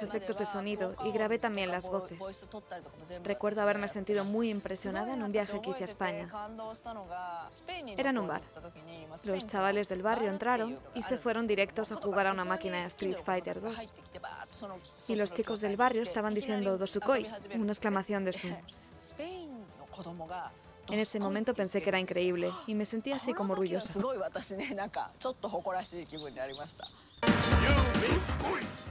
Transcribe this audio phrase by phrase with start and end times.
[0.00, 2.18] Los efectos de sonido y grabé también las voces.
[3.24, 6.28] Recuerdo haberme sentido muy impresionada en un viaje que hice a España.
[7.96, 8.42] Era en un bar.
[9.24, 12.86] Los chavales del barrio entraron y se fueron directos a jugar a una máquina de
[12.86, 13.74] Street Fighter 2.
[15.08, 18.48] Y los chicos del barrio estaban diciendo Dosukoi, una exclamación de su.
[20.90, 24.00] En ese momento pensé que era increíble y me sentí así como orgullosa.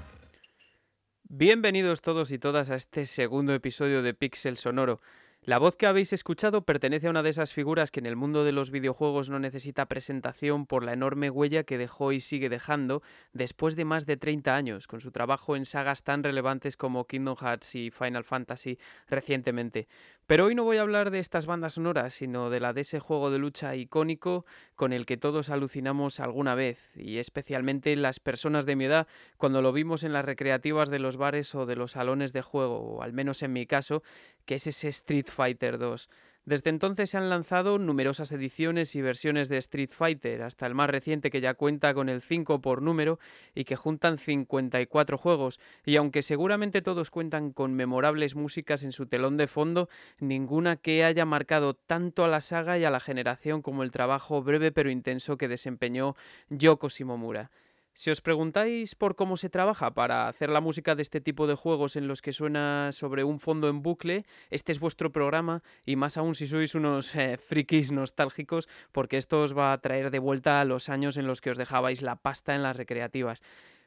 [1.30, 5.02] Bienvenidos todos y todas a este segundo episodio de Pixel Sonoro.
[5.41, 8.45] La voz que habéis escuchado pertenece a una de esas figuras que en el mundo
[8.45, 13.02] de los videojuegos no necesita presentación por la enorme huella que dejó y sigue dejando
[13.34, 17.36] después de más de 30 años, con su trabajo en sagas tan relevantes como Kingdom
[17.36, 19.89] Hearts y Final Fantasy recientemente.
[20.28, 23.00] Pero hoy no voy a hablar de estas bandas sonoras, sino de la de ese
[23.00, 28.66] juego de lucha icónico con el que todos alucinamos alguna vez, y especialmente las personas
[28.66, 31.92] de mi edad cuando lo vimos en las recreativas de los bares o de los
[31.92, 34.03] salones de juego, o al menos en mi caso,
[34.45, 36.09] que es ese Street Fighter 2.
[36.48, 40.90] Desde entonces se han lanzado numerosas ediciones y versiones de Street Fighter, hasta el más
[40.90, 43.20] reciente que ya cuenta con el 5 por número
[43.53, 49.08] y que juntan 54 juegos, y aunque seguramente todos cuentan con memorables músicas en su
[49.08, 53.62] telón de fondo, ninguna que haya marcado tanto a la saga y a la generación
[53.62, 56.16] como el trabajo breve pero intenso que desempeñó
[56.50, 57.52] Yoko Shimomura.
[57.98, 61.56] Si os preguntáis por cómo se trabaja para hacer la música de este tipo de
[61.56, 65.95] juegos en los que suena sobre un fondo en bucle, este es vuestro programa y
[65.95, 70.20] más aún si sois unos eh, frikis nostálgicos porque esto os va a traer de
[70.20, 73.41] vuelta a los años en los que os dejabais la pasta en las recreativas.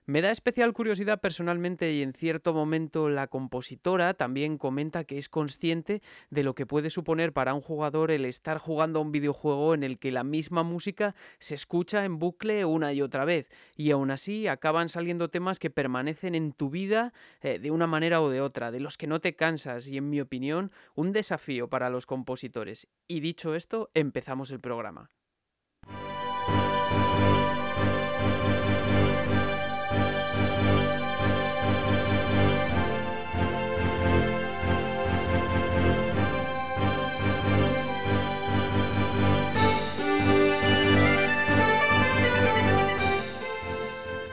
[0.07, 5.29] Me da especial curiosidad personalmente y en cierto momento la compositora también comenta que es
[5.29, 9.75] consciente de lo que puede suponer para un jugador el estar jugando a un videojuego
[9.75, 13.91] en el que la misma música se escucha en bucle una y otra vez y
[13.91, 17.13] aún así acaban saliendo temas que permanecen en tu vida
[17.43, 20.11] eh, de una manera o de otra, de los que no te cansas y en
[20.11, 22.89] mi opinión un desafío para los compositores.
[23.07, 25.11] Y dicho esto, empezamos el programa.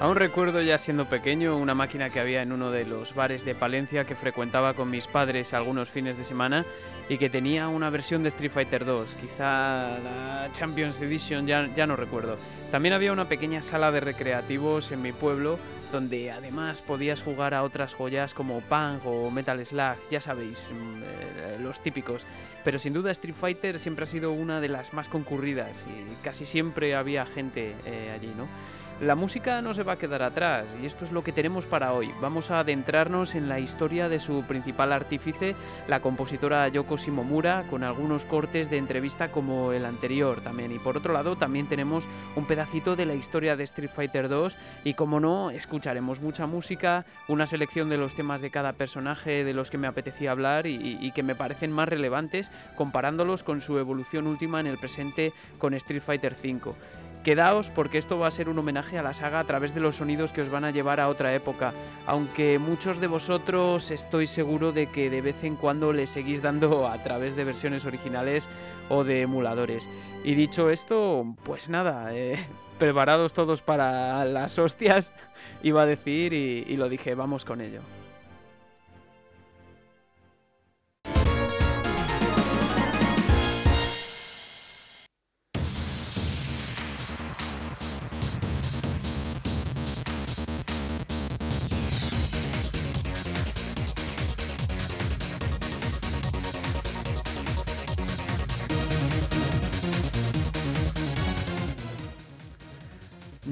[0.07, 3.55] Aún recuerdo ya siendo pequeño una máquina que había en uno de los bares de
[3.55, 6.65] Palencia que frecuentaba con mis padres algunos fines de semana
[7.09, 11.97] y que tenía una versión de Street Fighter 2, quizá la Champions Edition, ya, no
[11.97, 12.37] recuerdo.
[12.71, 15.59] También había una pequeña sala de recreativos en mi pueblo
[15.91, 21.03] donde además podías jugar a otras joyas como Pang o Metal Slug, ya sabéis, mm,
[21.03, 22.25] eh, los típicos.
[22.63, 26.45] Pero sin duda Street Fighter siempre ha sido una de las más concurridas y casi
[26.45, 28.47] siempre había gente eh, allí, ¿no?
[28.99, 31.93] La música no se va a quedar atrás y esto es lo que tenemos para
[31.93, 32.11] hoy.
[32.19, 35.55] Vamos a adentrarnos en la historia de su principal artífice,
[35.87, 40.71] la compositora Yoko Shimomura, con algunos cortes de entrevista como el anterior también.
[40.71, 44.57] Y por otro lado también tenemos un pedacito de la historia de Street Fighter 2
[44.83, 49.53] y como no, escucharemos mucha música, una selección de los temas de cada personaje de
[49.53, 54.25] los que me apetecía hablar y, que me parecen más relevantes comparándolos con su evolución
[54.25, 56.75] última en el presente con Street Fighter 5.
[57.23, 59.97] Quedaos porque esto va a ser un homenaje a la saga a través de los
[59.97, 61.73] sonidos que os van a llevar a otra época,
[62.05, 66.87] aunque muchos de vosotros estoy seguro de que de vez en cuando le seguís dando
[66.87, 68.49] a través de versiones originales
[68.89, 69.89] o de emuladores.
[70.23, 72.37] Y dicho esto, pues nada, eh,
[72.79, 75.11] preparados todos para las hostias,
[75.63, 77.81] iba a decir y, y lo dije, vamos con ello.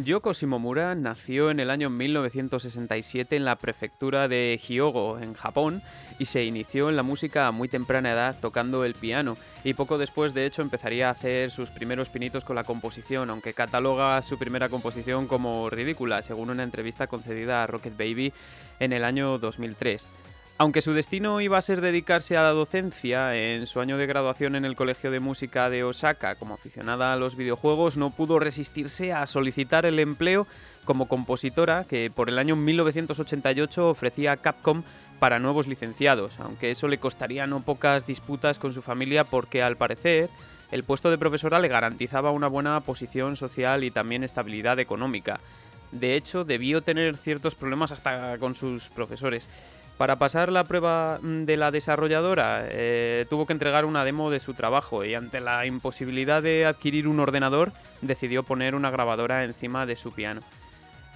[0.05, 5.81] Yoko Shimomura nació en el año 1967 en la prefectura de Hyogo, en Japón,
[6.19, 9.97] y se inició en la música a muy temprana edad tocando el piano, y poco
[9.97, 14.37] después de hecho empezaría a hacer sus primeros pinitos con la composición, aunque cataloga su
[14.37, 18.31] primera composición como ridícula, según una entrevista concedida a Rocket Baby
[18.79, 20.05] en el año 2003.
[20.57, 24.55] Aunque su destino iba a ser dedicarse a la docencia, en su año de graduación
[24.55, 29.11] en el Colegio de Música de Osaka como aficionada a los videojuegos, no pudo resistirse
[29.11, 30.47] a solicitar el empleo
[30.85, 34.83] como compositora que por el año 1988 ofrecía Capcom
[35.19, 39.75] para nuevos licenciados, aunque eso le costaría no pocas disputas con su familia porque al
[39.75, 40.29] parecer
[40.71, 45.41] el puesto de profesora le garantizaba una buena posición social y también estabilidad económica.
[45.91, 49.47] De hecho, debió tener ciertos problemas hasta con sus profesores.
[49.97, 54.41] Para pasar la prueba mm, de la desarrolladora, eh, tuvo que entregar una demo de
[54.41, 57.71] su trabajo y ante la imposibilidad de adquirir un ordenador,
[58.01, 60.41] decidió poner una grabadora encima de su piano.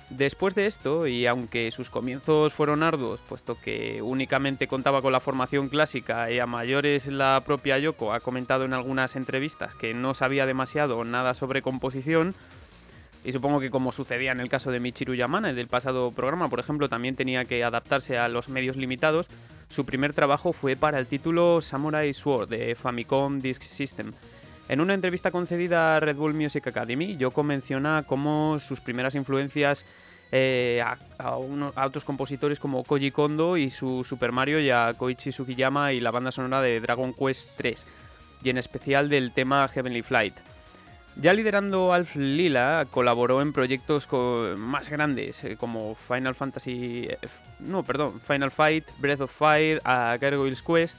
[0.09, 5.19] Después de esto, y aunque sus comienzos fueron arduos, puesto que únicamente contaba con la
[5.19, 10.15] formación clásica y a mayores la propia Yoko ha comentado en algunas entrevistas que no
[10.15, 12.33] sabía demasiado nada sobre composición,
[13.23, 16.59] y supongo que como sucedía en el caso de Michiru Yamane del pasado programa, por
[16.59, 19.27] ejemplo, también tenía que adaptarse a los medios limitados,
[19.69, 24.13] su primer trabajo fue para el título Samurai Sword de Famicom Disk System.
[24.69, 29.85] En una entrevista concedida a Red Bull Music Academy, Yoko menciona cómo sus primeras influencias
[30.31, 30.83] eh,
[31.17, 35.99] a, otros compositores como Koji Kondo y su Super Mario y a Koichi Sugiyama y
[35.99, 37.85] la banda sonora de Dragon Quest 3,
[38.43, 40.35] y en especial del tema Heavenly Flight.
[41.21, 44.07] Ya liderando Alf Lila, colaboró en proyectos
[44.57, 47.07] más grandes eh, como Final Fantasy.
[47.09, 47.17] Eh,
[47.59, 50.97] no, perdón, Final Fight, Breath of Fire, a Gargoyle's Quest.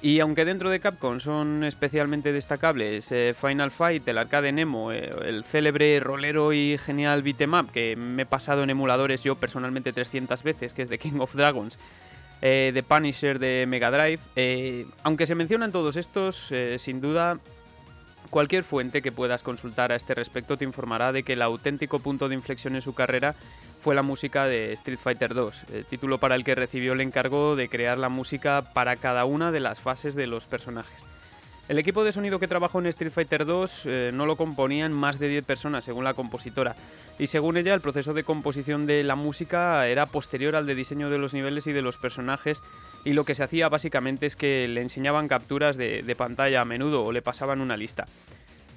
[0.00, 5.42] Y aunque dentro de Capcom son especialmente destacables eh, Final Fight, el arcade Nemo, el
[5.42, 10.72] célebre rolero y genial beat'em que me he pasado en emuladores yo personalmente 300 veces,
[10.72, 11.78] que es The King of Dragons,
[12.40, 17.38] The Punisher de Mega Drive, aunque se mencionan todos estos, sin duda
[18.32, 22.30] Cualquier fuente que puedas consultar a este respecto te informará de que el auténtico punto
[22.30, 23.34] de inflexión en su carrera
[23.82, 27.56] fue la música de Street Fighter 2, el título para el que recibió el encargo
[27.56, 31.04] de crear la música para cada una de las fases de los personajes.
[31.68, 35.18] El equipo de sonido que trabajó en Street Fighter 2 eh, no lo componían más
[35.18, 36.74] de 10 personas, según la compositora,
[37.18, 41.10] y según ella el proceso de composición de la música era posterior al de diseño
[41.10, 42.62] de los niveles y de los personajes
[43.04, 47.02] y lo que se hacía básicamente es que le enseñaban capturas de, pantalla a menudo
[47.02, 48.06] o le pasaban una lista.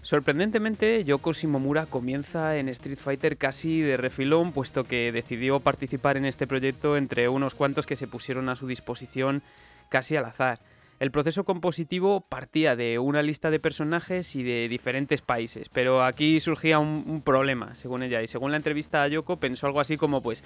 [0.02, 6.26] Sorprendentemente, Yoko Shimomura comienza en Street Fighter casi de refilón, puesto que decidió participar en
[6.26, 9.42] este proyecto entre unos cuantos que se pusieron a su disposición
[9.90, 10.60] casi al azar.
[11.00, 16.40] El proceso compositivo partía de una lista de personajes y de diferentes países, pero aquí
[16.40, 20.22] surgía un, problema, según ella, y según la entrevista a Yoko pensó algo así como
[20.22, 20.42] pues,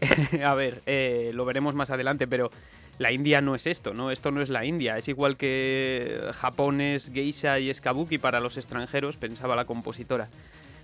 [0.44, 2.50] a ver, eh, lo veremos más adelante, pero
[2.98, 4.10] la India no es esto, ¿no?
[4.10, 4.96] Esto no es la India.
[4.96, 7.80] Es igual que Japón es geisha y es
[8.20, 10.28] para los extranjeros, pensaba la compositora.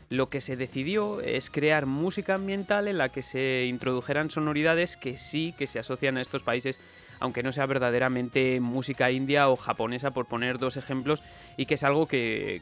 [0.09, 5.17] Lo que se decidió es crear música ambiental en la que se introdujeran sonoridades que
[5.17, 6.81] sí que se asocian a estos países,
[7.21, 11.23] aunque no sea verdaderamente música india o japonesa, por poner dos ejemplos,
[11.57, 12.61] y que es algo que,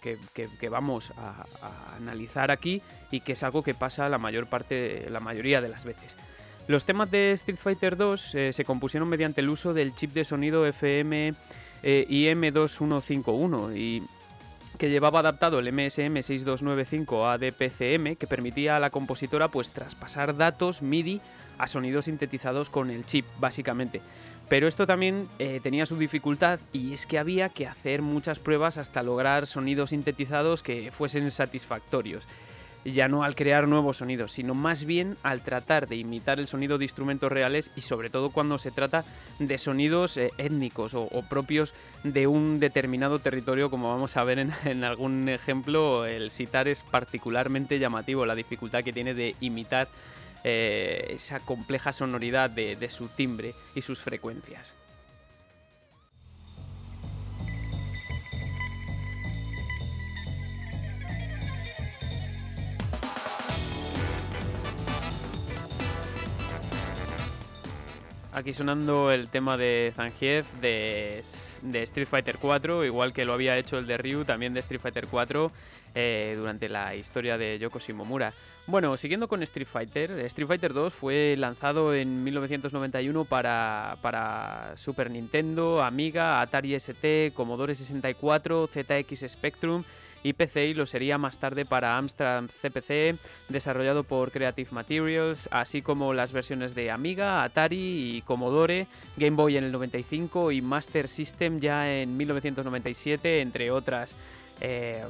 [0.71, 5.21] vamos a, a, analizar aquí y que es algo que pasa la mayor parte, la
[5.21, 6.17] mayoría de las veces.
[6.69, 10.23] Los temas de Street Fighter 2 eh, se compusieron mediante el uso del chip de
[10.23, 11.33] sonido FM
[11.83, 14.03] eh, IM2151 y
[14.77, 20.83] que llevaba adaptado el MSM 6295 ADPCM que permitía a la compositora pues traspasar datos
[20.83, 21.23] MIDI
[21.57, 24.03] a sonidos sintetizados con el chip básicamente.
[24.51, 28.77] Pero esto también eh, tenía su dificultad y es que había que hacer muchas pruebas
[28.77, 32.27] hasta lograr sonidos sintetizados que fuesen satisfactorios
[32.93, 36.79] ya no al crear nuevos sonidos, sino más bien al tratar de imitar el sonido
[36.79, 39.05] de instrumentos reales y sobre todo cuando se trata
[39.39, 44.85] de sonidos eh, étnicos o, propios de un determinado territorio, como vamos a ver en,
[44.85, 49.89] algún ejemplo, el sitar es particularmente llamativo, la dificultad que tiene de imitar
[50.45, 54.75] eh, esa compleja sonoridad de su timbre y sus frecuencias.
[68.39, 73.79] Aquí sonando el tema de Zangief de, Street Fighter 4, igual que lo había hecho
[73.79, 75.51] el de Ryu, también de Street Fighter 4,
[75.97, 78.33] eh, durante la historia de Yoko Shimomura.
[78.69, 85.11] Bueno, siguiendo con Street Fighter, Street Fighter 2 fue lanzado en 1991 para, para Super
[85.11, 89.83] Nintendo, Amiga, Atari ST, Commodore 64, ZX Spectrum
[90.23, 93.17] y PCI lo sería más tarde para Amstrad CPC,
[93.49, 99.57] desarrollado por Creative Materials, así como las versiones de Amiga, Atari y Commodore, Game Boy
[99.57, 104.17] en el 95 y Master System ya en 1997, entre otras.
[104.61, 105.05] Eh,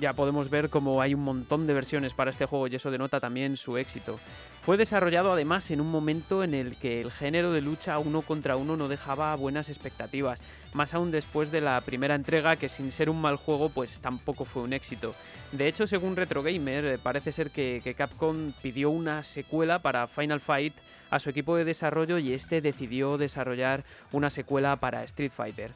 [0.00, 3.20] ya podemos ver como hay un montón de versiones para este juego y eso denota
[3.20, 4.18] también su éxito.
[4.64, 8.56] Fue desarrollado además en un momento en el que el género de lucha uno contra
[8.56, 10.42] uno no dejaba buenas expectativas,
[10.72, 14.46] más aún después de la primera entrega que sin ser un mal juego pues tampoco
[14.46, 15.14] fue un éxito.
[15.52, 20.40] De hecho, según Retro Gamer, eh, parece ser que Capcom pidió una secuela para Final
[20.40, 20.72] Fight
[21.10, 25.72] a su equipo de desarrollo y este decidió desarrollar una secuela para Street Fighter.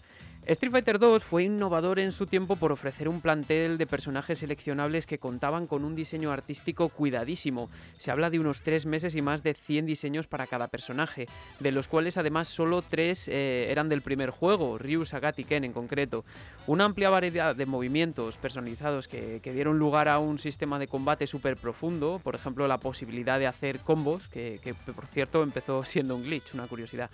[0.48, 5.04] Street Fighter 2 fue innovador en su tiempo por ofrecer un plantel de personajes seleccionables
[5.04, 7.68] que contaban con un diseño artístico cuidadísimo.
[7.98, 11.28] Se habla de unos 3 meses y más de 100 diseños para cada personaje,
[11.60, 15.64] de los cuales además solo 3 eh, eran del primer juego, Ryu, Sagat y Ken
[15.64, 16.24] en concreto.
[16.66, 21.58] Una amplia variedad de movimientos personalizados que, dieron lugar a un sistema de combate súper
[21.58, 26.22] profundo, por ejemplo la posibilidad de hacer combos, que, que por cierto empezó siendo un
[26.22, 27.10] glitch, una curiosidad,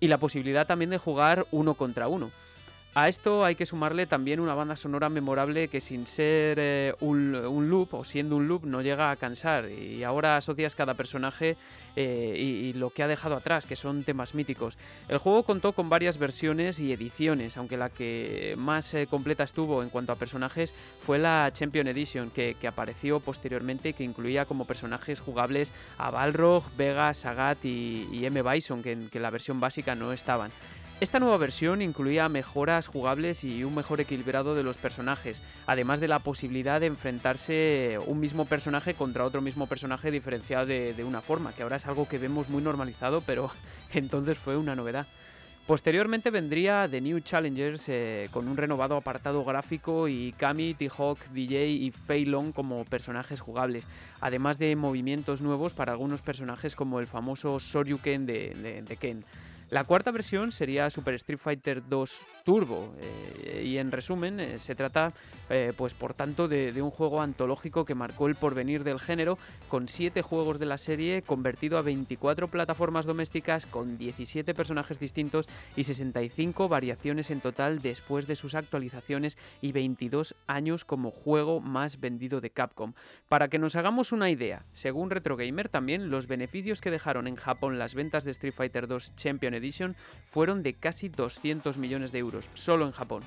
[0.00, 2.30] y la posibilidad también de jugar uno contra uno.
[2.96, 7.32] A esto hay que sumarle también una banda sonora memorable que sin ser eh, un,
[7.68, 11.56] loop o siendo un loop no llega a cansar y ahora asocias cada personaje
[11.96, 14.78] eh, y, lo que ha dejado atrás, que son temas míticos.
[15.08, 19.82] El juego contó con varias versiones y ediciones, aunque la que más eh, completa estuvo
[19.82, 20.72] en cuanto a personajes
[21.04, 26.64] fue la Champion Edition, que, apareció posteriormente y que incluía como personajes jugables a Balrog,
[26.76, 28.40] Vega, Sagat y, M.
[28.42, 30.52] Bison, que en la versión básica no estaban.
[31.00, 36.06] Esta nueva versión incluía mejoras jugables y un mejor equilibrado de los personajes, además de
[36.06, 41.52] la posibilidad de enfrentarse un mismo personaje contra otro mismo personaje diferenciado de, una forma,
[41.52, 43.50] que ahora es algo que vemos muy normalizado, pero
[43.92, 45.06] entonces fue una novedad.
[45.66, 51.70] Posteriormente vendría The New Challengers eh, con un renovado apartado gráfico y Kami, T-Hawk, DJ
[51.70, 53.88] y Fei Long como personajes jugables,
[54.20, 59.24] además de movimientos nuevos para algunos personajes como el famoso Soryuken de Ken.
[59.74, 64.76] La cuarta versión sería Super Street Fighter 2 Turbo eh, y en resumen eh, se
[64.76, 65.12] trata
[65.50, 69.88] eh, pues por tanto de, un juego antológico que marcó el porvenir del género con
[69.88, 75.82] 7 juegos de la serie convertido a 24 plataformas domésticas con 17 personajes distintos y
[75.82, 82.40] 65 variaciones en total después de sus actualizaciones y 22 años como juego más vendido
[82.40, 82.92] de Capcom.
[83.28, 87.34] Para que nos hagamos una idea, según Retro Gamer también los beneficios que dejaron en
[87.34, 89.63] Japón las ventas de Street Fighter 2 Champion
[90.26, 93.22] Fueron de casi 200 millones de euros, solo en Japón.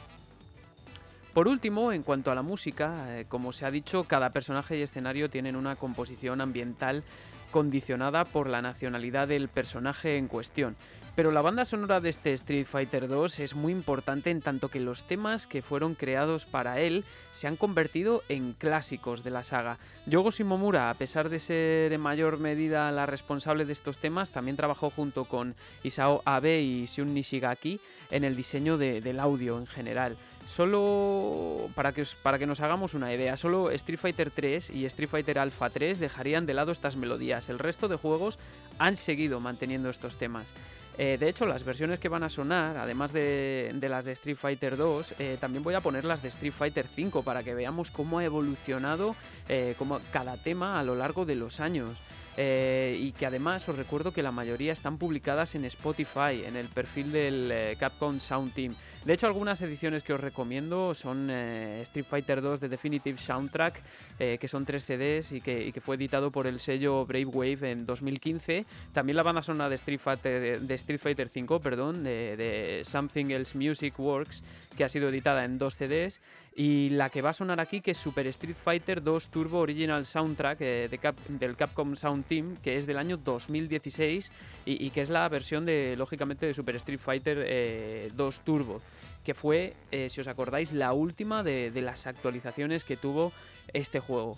[1.34, 4.82] Por último, en cuanto a la música, eh, como se ha dicho, cada personaje y
[4.82, 7.04] escenario tienen una composición ambiental
[7.52, 10.76] condicionada por la nacionalidad del personaje en cuestión.
[11.18, 14.80] Pero la banda sonora de este Street Fighter 2 es muy importante en tanto que
[14.80, 19.80] los temas que fueron creados para él se han convertido en clásicos de la saga.
[20.06, 24.58] Yogo Shimomura, a pesar de ser en mayor medida la responsable de estos temas, también
[24.58, 27.82] trabajó junto con Isao Abe y Shun Nishigaki
[28.12, 30.18] en el diseño del audio en general.
[30.46, 35.10] Solo para que, para que nos hagamos una idea, solo Street Fighter 3 y Street
[35.10, 37.50] Fighter Alpha 3 dejarían de lado estas melodías.
[37.50, 38.38] El resto de juegos
[38.78, 40.54] han seguido manteniendo estos temas.
[40.98, 44.78] Eh, de hecho, las versiones que van a sonar, además de, las de Street Fighter
[44.78, 48.18] 2, eh, también voy a poner las de Street Fighter 5 para que veamos cómo
[48.18, 49.16] ha evolucionado
[49.48, 49.76] eh,
[50.12, 51.98] cada tema a lo largo de los años.
[52.38, 57.12] y que además os recuerdo que la mayoría están publicadas en Spotify, en el perfil
[57.12, 58.76] del Capcom Sound Team.
[59.08, 63.80] De hecho, algunas ediciones que os recomiendo son eh, Street Fighter 2 de Definitive Soundtrack,
[64.20, 67.86] eh, que son tres CDs y que, fue editado por el sello Brave Wave en
[67.86, 68.66] 2015.
[68.92, 73.58] También la banda sonora de Street Fighter, de Street Fighter 5, perdón, de, Something Else
[73.58, 74.44] Music Works,
[74.78, 76.22] que ha sido editada en dos CDs.
[76.56, 80.06] Y la que va a sonar aquí, que es Super Street Fighter 2 Turbo Original
[80.06, 84.32] Soundtrack eh, del Capcom Sound Team, que es del año 2016
[84.66, 88.82] y, que es la versión de, lógicamente, de Super Street Fighter 2 Turbo
[89.28, 93.34] que fue, eh, si os acordáis, la última de, las actualizaciones que tuvo
[93.74, 94.38] este juego.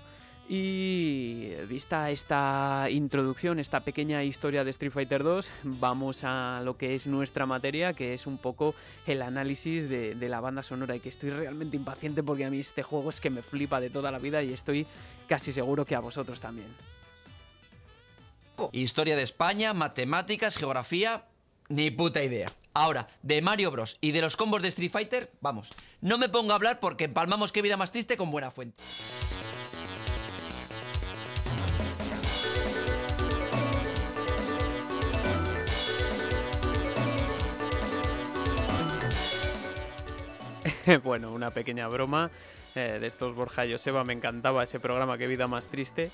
[0.51, 6.95] Y vista esta introducción, esta pequeña historia de Street Fighter 2, vamos a lo que
[6.95, 8.73] es nuestra materia, que es un poco
[9.05, 12.59] el análisis de, de, la banda sonora y que estoy realmente impaciente porque a mí
[12.59, 14.87] este juego es que me flipa de toda la vida y estoy
[15.27, 16.75] casi seguro que a vosotros también.
[18.71, 21.25] Historia de España, matemáticas, geografía,
[21.67, 22.47] ni puta idea.
[22.73, 23.99] Ahora, de Mario Bros.
[24.01, 27.51] y de los combos de Street Fighter, vamos, no me pongo a hablar porque empalmamos
[27.51, 28.81] qué vida más triste con buena fuente.
[41.03, 42.31] bueno, una pequeña broma
[42.75, 46.11] eh, de estos Borja Joseba, me encantaba ese programa, qué vida más triste.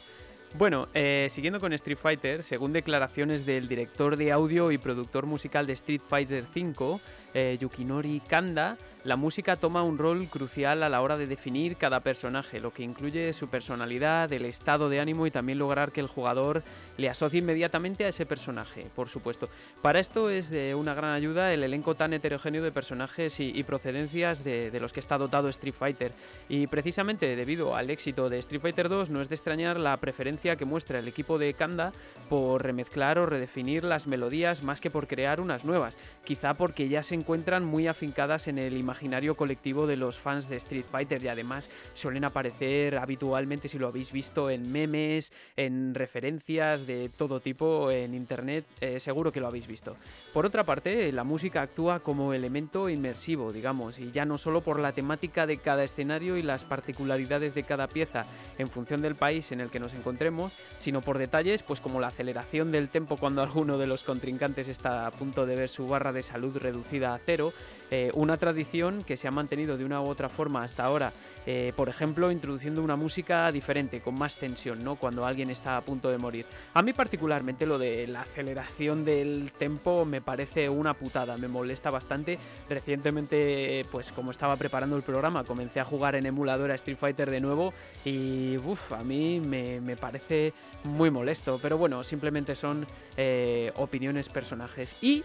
[0.58, 5.67] Bueno, eh, siguiendo con Street Fighter, según declaraciones del director de audio y productor musical
[5.67, 7.00] de Street Fighter V,
[7.34, 12.00] eh, Yukinori Kanda, la música toma un rol crucial a la hora de definir cada
[12.00, 16.08] personaje, lo que incluye su personalidad, el estado de ánimo y también lograr que el
[16.08, 16.64] jugador
[16.98, 19.48] le asocie inmediatamente a ese personaje, por supuesto.
[19.84, 24.44] Para esto es de una gran ayuda el elenco tan heterogéneo de personajes y, procedencias
[24.44, 26.12] de, los que está dotado Street Fighter.
[26.50, 30.56] Y precisamente debido al éxito de Street Fighter 2 no es de extrañar la preferencia
[30.56, 31.94] que muestra el equipo de Kanda
[32.28, 37.04] por remezclar o redefinir las melodías más que por crear unas nuevas, quizá porque ya
[37.04, 38.95] se encuentran muy afincadas en el imaginario
[39.36, 44.12] colectivo de los fans de Street Fighter y además suelen aparecer habitualmente, si lo habéis
[44.12, 49.68] visto, en memes, en referencias de todo tipo en internet, eh, seguro que lo habéis
[49.68, 49.96] visto.
[50.34, 54.80] Por otra parte, la música actúa como elemento inmersivo, digamos, y ya no solo por
[54.80, 58.25] la temática de cada escenario y las particularidades de cada pieza
[58.58, 62.08] en función del país en el que nos encontremos, sino por detalles pues como la
[62.08, 66.12] aceleración del tempo cuando alguno de los contrincantes está a punto de ver su barra
[66.12, 67.54] de salud reducida a cero,
[67.92, 71.13] eh, una tradición que se ha mantenido de una u otra forma hasta ahora,
[71.46, 74.96] eh, por ejemplo, introduciendo una música diferente, con más tensión, ¿no?
[74.96, 76.46] Cuando alguien está a punto de morir.
[76.74, 81.92] A mí particularmente lo de la aceleración del tempo me parece una putada, me molesta
[81.92, 82.39] bastante.
[82.70, 87.30] Recientemente, pues como estaba preparando el programa, comencé a jugar en emulador a Street Fighter
[87.30, 87.74] de nuevo
[88.04, 92.86] y uff, a mí me, parece muy molesto, pero bueno, simplemente son
[93.18, 94.96] eh, opiniones personajes.
[95.01, 95.24] Y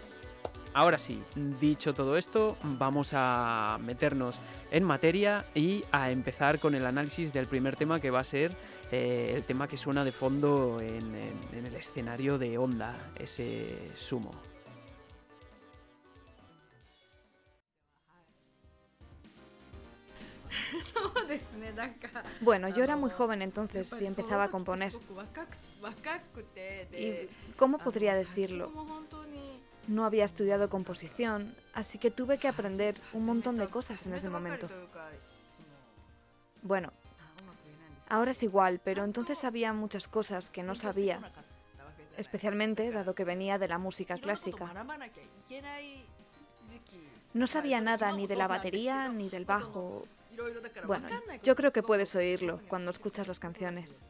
[0.73, 1.21] Ahora sí,
[1.59, 4.39] dicho todo esto, vamos a meternos
[4.71, 8.55] en materia y a empezar con el análisis del primer tema que va a ser
[8.89, 11.13] eh, el tema que suena de fondo en,
[11.53, 14.31] el escenario de Onda, ese sumo.
[22.41, 24.93] Bueno, yo era muy joven entonces y empezaba a componer.
[26.91, 28.71] ¿Y cómo podría decirlo?
[29.91, 34.29] No había estudiado composición, así que tuve que aprender un montón de cosas en ese
[34.29, 34.69] momento.
[36.61, 36.93] Bueno,
[38.07, 41.19] ahora es igual, pero entonces había muchas cosas que no sabía,
[42.17, 44.71] especialmente dado que venía de la música clásica.
[47.33, 50.07] No sabía nada ni de la batería ni del bajo.
[50.87, 51.09] Bueno,
[51.43, 54.01] yo creo que puedes oírlo cuando escuchas las canciones.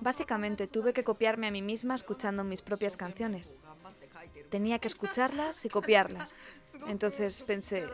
[0.00, 3.58] Básicamente tuve que copiarme a mí misma escuchando mis propias canciones.
[4.50, 6.40] Tenía que escucharlas y copiarlas.
[6.86, 7.88] Entonces pensé,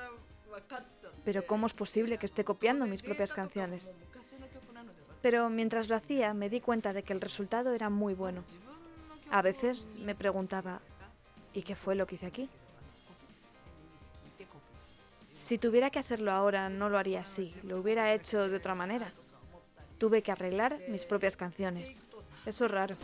[1.24, 3.94] pero ¿cómo es posible que esté copiando mis propias canciones?
[5.22, 8.44] Pero mientras lo hacía me di cuenta de que el resultado era muy bueno.
[9.30, 10.80] A veces me preguntaba,
[11.54, 12.48] ¿y qué fue lo que hice aquí?
[15.32, 19.12] Si tuviera que hacerlo ahora, no lo haría así, lo hubiera hecho de otra manera.
[19.98, 22.04] Tuve que arreglar mis propias canciones.
[22.46, 22.96] Eso es raro.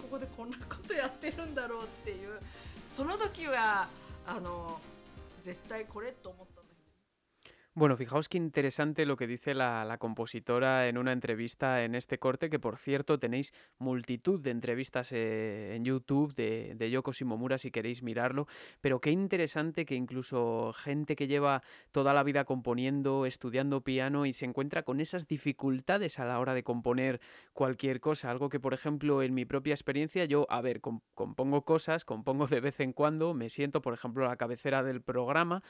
[7.80, 12.50] Bueno, fijaos qué interesante lo que dice la, compositora en una entrevista en este corte,
[12.50, 17.70] que por cierto tenéis multitud de entrevistas eh, en YouTube de, de, Yoko Shimomura si
[17.70, 18.46] queréis mirarlo,
[18.82, 24.34] pero qué interesante que incluso gente que lleva toda la vida componiendo, estudiando piano y
[24.34, 27.18] se encuentra con esas dificultades a la hora de componer
[27.54, 32.04] cualquier cosa, algo que por ejemplo en mi propia experiencia yo, a ver, compongo cosas,
[32.04, 35.62] compongo de vez en cuando, me siento por ejemplo a la cabecera del programa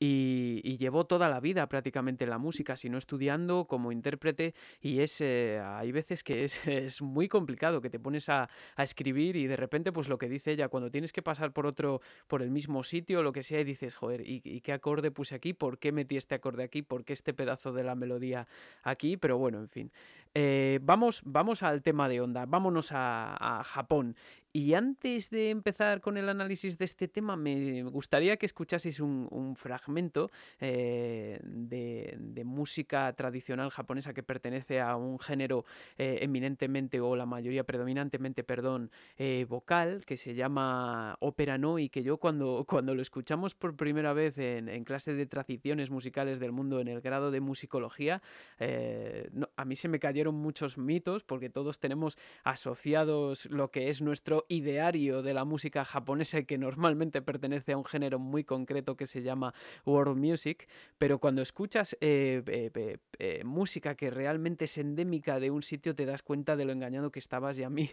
[0.00, 5.20] y, y llevo toda la vida prácticamente la música, sino estudiando como intérprete y es,
[5.20, 6.60] eh, hay veces que es,
[7.02, 10.68] muy complicado, que te pones a, escribir y de repente pues lo que dice ella,
[10.68, 13.96] cuando tienes que pasar por otro, por el mismo sitio lo que sea y dices,
[13.96, 15.52] joder, ¿y, qué acorde puse aquí?
[15.52, 16.82] ¿Por qué metí este acorde aquí?
[16.82, 18.46] ¿Por qué este pedazo de la melodía
[18.82, 19.16] aquí?
[19.16, 19.92] Pero bueno, en fin.
[20.34, 24.14] Eh, vamos, vamos al tema de onda, vámonos a Japón.
[24.52, 29.54] Y antes de empezar con el análisis de este tema, me gustaría que escuchaseis un,
[29.56, 35.66] fragmento eh, de, música tradicional japonesa que pertenece a un género
[35.98, 41.90] eh, eminentemente, o la mayoría predominantemente, perdón, eh, vocal, que se llama ópera no, y
[41.90, 46.40] que yo cuando, cuando lo escuchamos por primera vez en, en clase de tradiciones musicales
[46.40, 48.22] del mundo en el grado de musicología,
[48.58, 54.37] a mí se me cayeron muchos mitos, porque todos tenemos asociados lo que es nuestro
[54.48, 59.22] ideario de la música japonesa que normalmente pertenece a un género muy concreto que se
[59.22, 65.50] llama world music, pero cuando escuchas eh, eh, eh, música que realmente es endémica de
[65.50, 67.90] un sitio te das cuenta de lo engañado que estabas y a mí,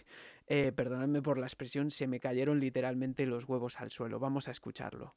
[0.48, 4.20] perdonadme por la expresión, se me cayeron literalmente los huevos al suelo.
[4.20, 5.16] Vamos a escucharlo.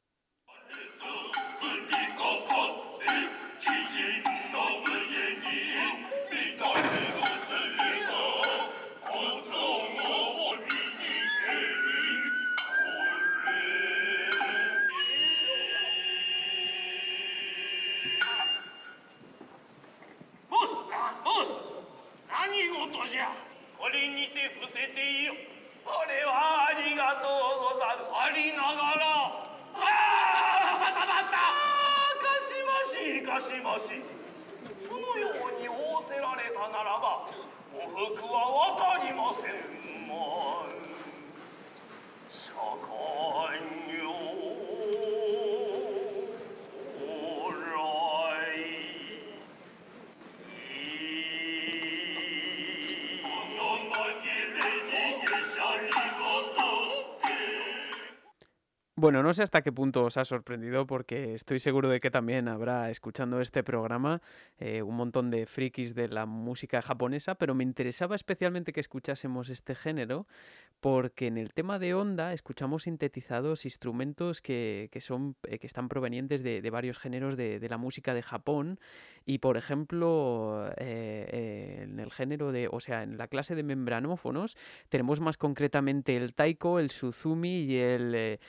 [33.78, 34.02] し
[34.86, 37.30] そのように仰せられたならば
[37.72, 39.78] お服は渡りません。
[42.28, 44.47] 社よ
[59.00, 62.48] Bueno, no sé hasta qué punto os ha sorprendido porque estoy seguro de que también
[62.48, 64.20] habrá, escuchando este programa,
[64.58, 69.50] eh, un montón de frikis de la música japonesa, pero me interesaba especialmente que escuchásemos
[69.50, 70.26] este género
[70.80, 76.42] porque en el tema de onda escuchamos sintetizados instrumentos que, son, eh, que están provenientes
[76.42, 78.80] de, varios géneros de, la música de Japón.
[79.24, 84.56] Y, por ejemplo, eh, en el género de, o sea, en la clase de membranófonos
[84.88, 88.40] tenemos más concretamente el taiko, el suzumi y el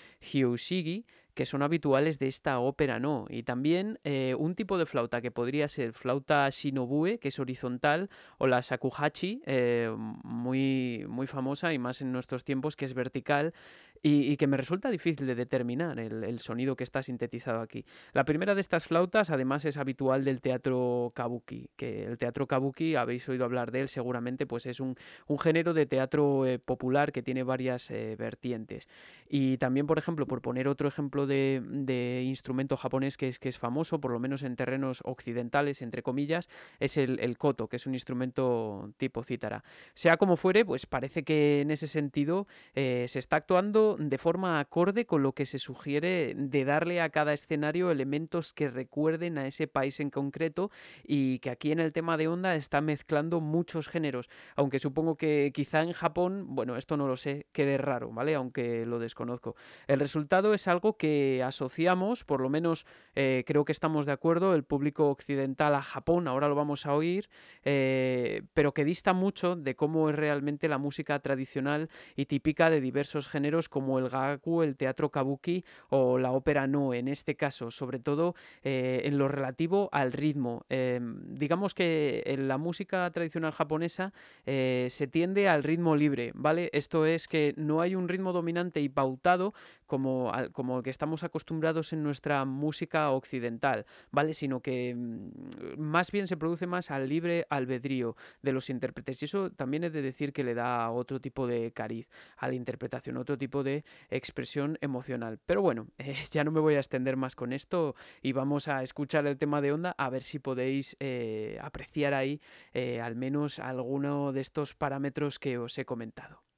[1.33, 3.25] Que son habituales de esta ópera no.
[3.29, 8.09] Y también eh, un tipo de flauta que podría ser flauta shinobue, que es horizontal,
[8.39, 13.53] o la shakuhachi, eh, muy, muy famosa y más en nuestros tiempos, que es vertical,
[14.01, 17.85] y, que me resulta difícil de determinar el, sonido que está sintetizado aquí.
[18.13, 22.95] La primera de estas flautas además es habitual del teatro kabuki, que el teatro kabuki,
[22.95, 24.95] habéis oído hablar de él seguramente, pues es un,
[25.39, 28.87] género de teatro eh, popular que tiene varias eh, vertientes.
[29.29, 33.57] Y también, por ejemplo, por poner otro ejemplo de, instrumento japonés que es, que es
[33.57, 37.87] famoso, por lo menos en terrenos occidentales, entre comillas, es el, el koto, que es
[37.87, 39.63] un instrumento tipo cítara.
[39.93, 44.59] Sea como fuere, pues parece que en ese sentido eh, se está actuando de forma
[44.59, 49.47] acorde con lo que se sugiere de darle a cada escenario elementos que recuerden a
[49.47, 50.71] ese país en concreto
[51.03, 55.51] y que aquí en el tema de onda está mezclando muchos géneros, aunque supongo que
[55.53, 58.35] quizá en Japón, bueno, esto no lo sé, quede raro, ¿vale?
[58.35, 59.55] Aunque lo desconozco.
[59.87, 64.53] El resultado es algo que asociamos, por lo menos eh, creo que estamos de acuerdo,
[64.53, 67.29] el público occidental a Japón, ahora lo vamos a oír,
[67.63, 72.81] eh, pero que dista mucho de cómo es realmente la música tradicional y típica de
[72.81, 77.99] diversos géneros el gaku, el teatro kabuki o la ópera no, en este caso, sobre
[77.99, 80.65] todo eh, en lo relativo al ritmo.
[80.69, 84.13] Em, digamos que en la música tradicional japonesa
[84.45, 86.69] eh, se tiende al ritmo libre, ¿vale?
[86.73, 89.53] Esto es que no hay un ritmo dominante y pautado
[89.89, 94.33] como, como que estamos acostumbrados en nuestra música occidental, ¿vale?
[94.33, 99.21] Sino que mm, más bien se produce más al libre albedrío de los intérpretes.
[99.21, 102.53] Y eso también es de decir que le da otro tipo de cariz a la
[102.53, 105.39] interpretación, otro tipo de expresión emocional.
[105.45, 108.83] Pero bueno, eh, ya no me voy a extender más con esto y vamos a
[108.83, 112.39] escuchar el tema de onda a ver si podéis eh, apreciar ahí
[112.73, 116.48] eh, al menos alguno de estos parámetros que os he comentado.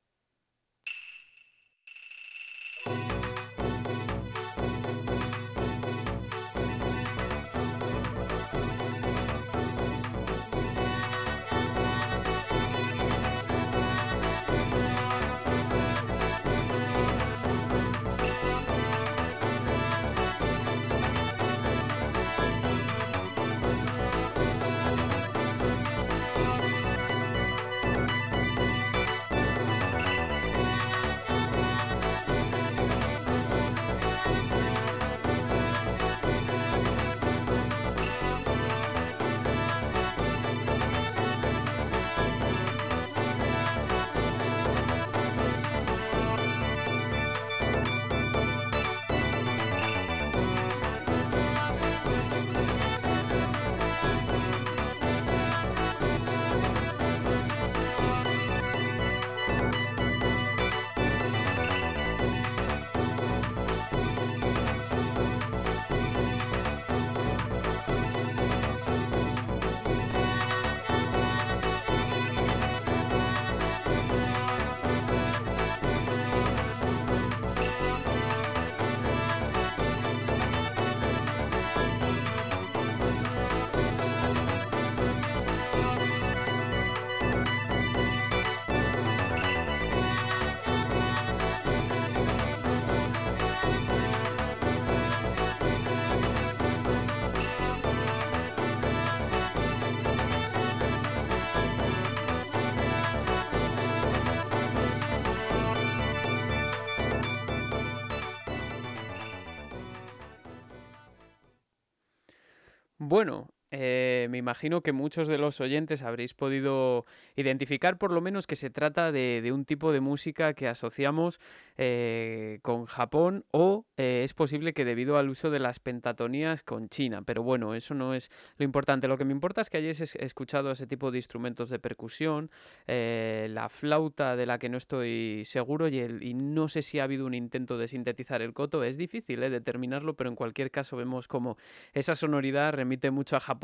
[113.11, 117.05] Bueno, eh, me imagino que muchos de los oyentes habréis podido
[117.37, 121.39] identificar por lo menos que se trata de, un tipo de música que asociamos
[121.77, 126.89] eh, con Japón o eh, es posible que debido al uso de las pentatonías con
[126.89, 127.21] China.
[127.25, 129.07] Pero bueno, eso no es lo importante.
[129.07, 132.51] Lo que me importa es que hayáis escuchado ese tipo de instrumentos de percusión,
[132.87, 137.25] la flauta de la que no estoy seguro y, y, no sé si ha habido
[137.25, 138.83] un intento de sintetizar el coto.
[138.83, 141.57] Es difícil determinarlo, pero en cualquier caso vemos como
[141.93, 143.60] esa sonoridad remite mucho a Japón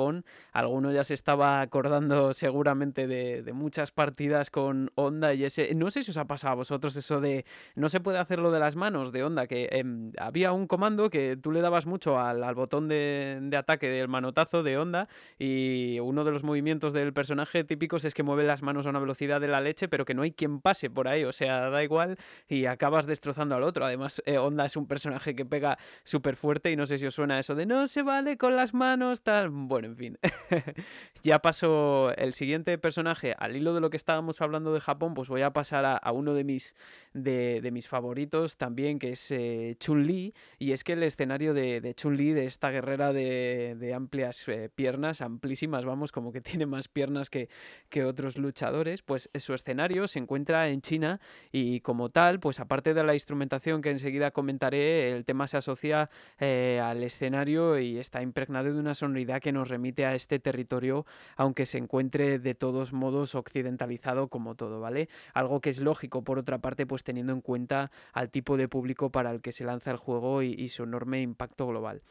[0.52, 5.74] Alguno ya se estaba acordando seguramente de, muchas partidas con Honda y ese...
[5.76, 7.46] No sé si os ha pasado a vosotros eso de...
[7.76, 11.10] No se puede hacer lo de las manos de Honda, que em, había un comando
[11.10, 15.08] que tú le dabas mucho al, botón de, de, ataque del manotazo de Honda
[15.38, 19.00] y uno de los movimientos del personaje típicos es que mueve las manos a una
[19.00, 21.84] velocidad de la leche, pero que no hay quien pase por ahí, o sea, da
[21.84, 23.86] igual y acabas destrozando al otro.
[23.86, 27.16] Además, eh, Honda es un personaje que pega súper fuerte y no sé si os
[27.16, 29.50] suena eso de no se vale con las manos, tal.
[29.50, 30.20] Bueno, en fin.
[31.24, 35.30] ya paso el siguiente personaje, al hilo de lo que estábamos hablando de Japón, pues
[35.30, 36.76] voy a pasar a, uno de mis,
[37.14, 40.34] de, mis favoritos también, que es eh, Chun-Li.
[40.60, 45.86] Y es que el escenario de, Chun-Li, de esta guerrera de, amplias eh, piernas, amplísimas,
[45.86, 47.50] vamos, como que tiene más piernas que,
[47.90, 51.20] que otros luchadores, pues su escenario se encuentra en China
[51.52, 56.10] y como tal, pues aparte de la instrumentación que enseguida comentaré, el tema se asocia
[56.40, 59.68] eh, al escenario y está impregnado de una sonoridad que nos
[60.06, 65.10] a este territorio, aunque se encuentre de todos modos occidentalizado como todo, ¿vale?
[65.34, 69.12] Algo que es lógico, por otra parte, pues teniendo en cuenta al tipo de público
[69.12, 72.02] para el que se lanza el juego y su enorme impacto global.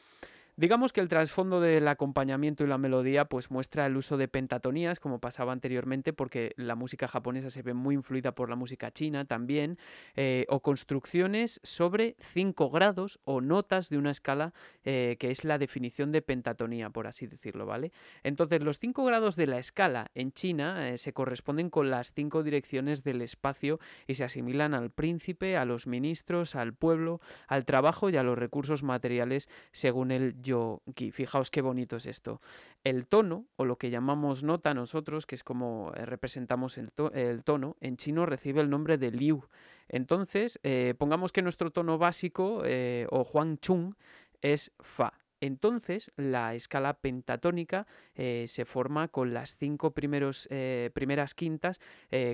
[0.58, 5.00] Digamos que el trasfondo del acompañamiento y la melodía pues muestra el uso de pentatonías
[5.00, 9.26] como pasaba anteriormente porque la música japonesa se ve muy influida por la música china
[9.26, 9.78] también
[10.14, 14.54] eh, o construcciones sobre cinco grados o notas de una escala
[14.86, 17.92] eh, que es la definición de pentatonía por así decirlo, ¿vale?
[18.22, 22.42] Entonces los cinco grados de la escala en China eh, se corresponden con las cinco
[22.42, 28.08] direcciones del espacio y se asimilan al príncipe, a los ministros, al pueblo, al trabajo
[28.08, 30.82] y a los recursos materiales según el yo
[31.12, 32.40] Fijaos qué bonito es esto.
[32.84, 36.90] El tono, o lo que llamamos nota nosotros, que es como eh, representamos el,
[37.44, 39.44] tono, en chino recibe el nombre de liu.
[39.88, 43.94] Entonces, eh, pongamos que nuestro tono básico, eh, o Huang Chung,
[44.40, 45.12] es fa.
[45.40, 50.48] Entonces, la escala pentatónica se forma con las cinco primeras
[51.34, 51.78] quintas,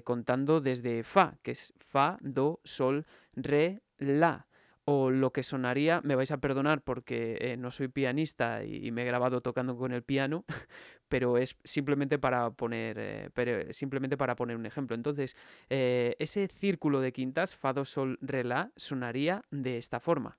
[0.04, 4.46] contando desde Fa, que es Fa, Do, Sol, Re, La
[4.84, 9.02] o lo que sonaría, me vais a perdonar porque eh, no soy pianista y, me
[9.02, 10.44] he grabado tocando con el piano,
[11.08, 14.96] pero es simplemente para poner, eh, simplemente para poner un ejemplo.
[14.96, 15.36] Entonces,
[15.70, 20.38] eh, ese círculo de quintas, fa, do, sol, re, la, sonaría de esta forma.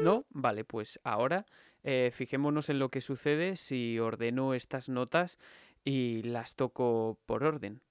[0.00, 0.24] ¿No?
[0.30, 1.44] Vale, pues ahora
[2.12, 5.38] fijémonos en lo que sucede si ordeno estas notas
[5.84, 7.82] y las toco por orden.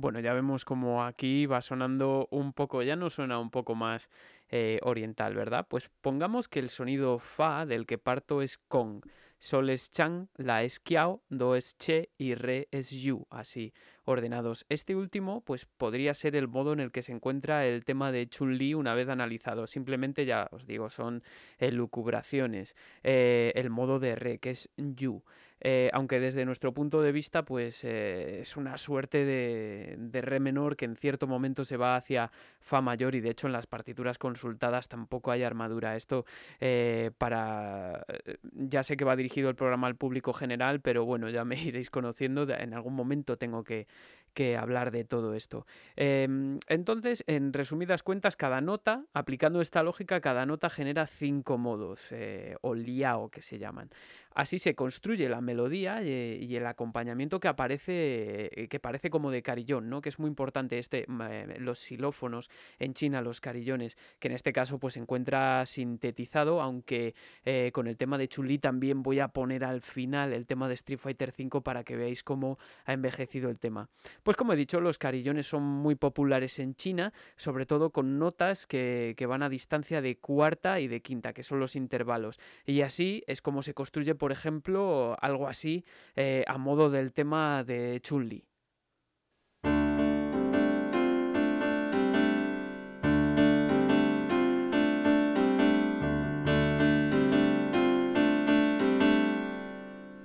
[0.00, 4.08] Bueno, ya vemos como aquí va sonando un poco, ya no suena un poco más
[4.48, 5.66] eh, oriental, ¿verdad?
[5.68, 9.02] Pues pongamos que el sonido fa del que parto es con,
[9.38, 13.74] sol es chang, la es kiao, do es che y re es yu, así
[14.06, 14.64] ordenados.
[14.70, 18.26] Este último, pues podría ser el modo en el que se encuentra el tema de
[18.26, 19.66] Chun-Li una vez analizado.
[19.66, 21.22] Simplemente ya os digo, son
[21.58, 22.74] elucubraciones.
[23.02, 25.22] Eh, el modo de re, que es yu.
[25.62, 30.74] Eh, aunque desde nuestro punto de vista pues eh, es una suerte de, re menor
[30.74, 34.16] que en cierto momento se va hacia fa mayor y de hecho en las partituras
[34.16, 35.96] consultadas tampoco hay armadura.
[35.96, 36.24] Esto
[36.60, 38.06] eh, para...
[38.54, 41.90] ya sé que va dirigido el programa al público general, pero bueno, ya me iréis
[41.90, 43.86] conociendo, en algún momento tengo que,
[44.32, 45.66] que hablar de todo esto.
[45.96, 52.14] Em, entonces, en resumidas cuentas, cada nota, aplicando esta lógica, cada nota genera cinco modos,
[52.62, 53.90] o liao que se llaman.
[54.34, 59.42] Así se construye la melodía y, el acompañamiento que aparece, eh, que parece como de
[59.42, 60.00] carillón, ¿no?
[60.00, 64.52] Que es muy importante este, eh, los xilófonos en China, los carillones, que en este
[64.52, 67.14] caso pues se encuentra sintetizado, aunque
[67.44, 70.74] eh, con el tema de Chuli también voy a poner al final el tema de
[70.74, 73.88] Street Fighter V para que veáis cómo ha envejecido el tema.
[74.22, 78.66] Pues como he dicho, los carillones son muy populares en China, sobre todo con notas
[78.66, 82.38] que van a distancia de cuarta y de quinta, que son los intervalos.
[82.64, 87.64] Y así es como se construye por ejemplo, algo así eh, a modo del tema
[87.64, 88.44] de Chun-Li.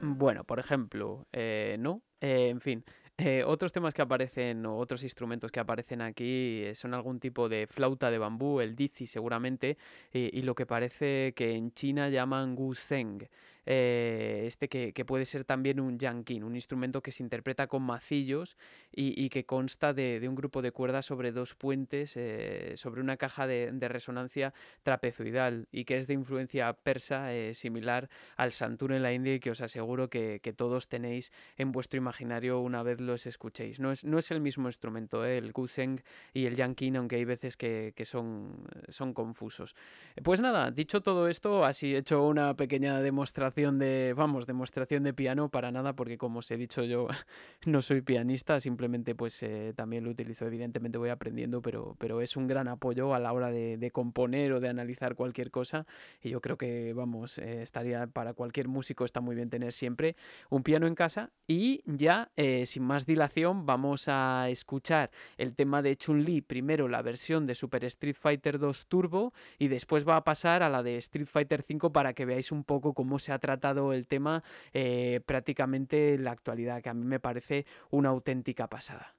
[0.01, 2.01] Bueno, por ejemplo, eh, ¿no?
[2.19, 2.83] Eh, en fin,
[3.17, 7.67] eh, otros temas que aparecen o otros instrumentos que aparecen aquí son algún tipo de
[7.67, 9.77] flauta de bambú, el dizi seguramente,
[10.11, 13.29] y lo que parece que en China llaman guzheng.
[13.65, 18.57] Eh, este que, puede ser también un yankin, un instrumento que se interpreta con macillos
[18.91, 23.47] y, que consta de, un grupo de cuerdas sobre dos puentes, eh, sobre una caja
[23.47, 29.35] de, resonancia trapezoidal y que es de influencia persa similar al santur en la India
[29.35, 33.79] y que os aseguro que, todos tenéis en vuestro imaginario una vez los escuchéis.
[33.79, 36.01] No es, no es el mismo instrumento, el guseng
[36.33, 39.75] y el yankin, aunque hay veces que, son, son confusos.
[40.23, 45.13] Pues nada, dicho todo esto, así he hecho una pequeña demostración de, vamos, demostración de
[45.13, 47.07] piano para nada, porque como os he dicho yo
[47.65, 52.35] no soy pianista, simplemente pues eh, también lo utilizo, evidentemente voy aprendiendo, pero, pero es
[52.35, 55.85] un gran apoyo a la hora de, componer o de analizar cualquier cosa
[56.21, 60.17] y yo creo que, vamos, eh, estaría para cualquier músico está muy bien tener siempre
[60.49, 65.81] un piano en casa y ya, eh, sin más dilación, vamos a escuchar el tema
[65.81, 70.23] de Chun-Li, primero la versión de Super Street Fighter 2 Turbo y después va a
[70.25, 73.39] pasar a la de Street Fighter 5 para que veáis un poco cómo se ha
[73.45, 78.67] tratado el tema eh, prácticamente en la actualidad, que a mí me parece una auténtica
[78.67, 79.13] pasada.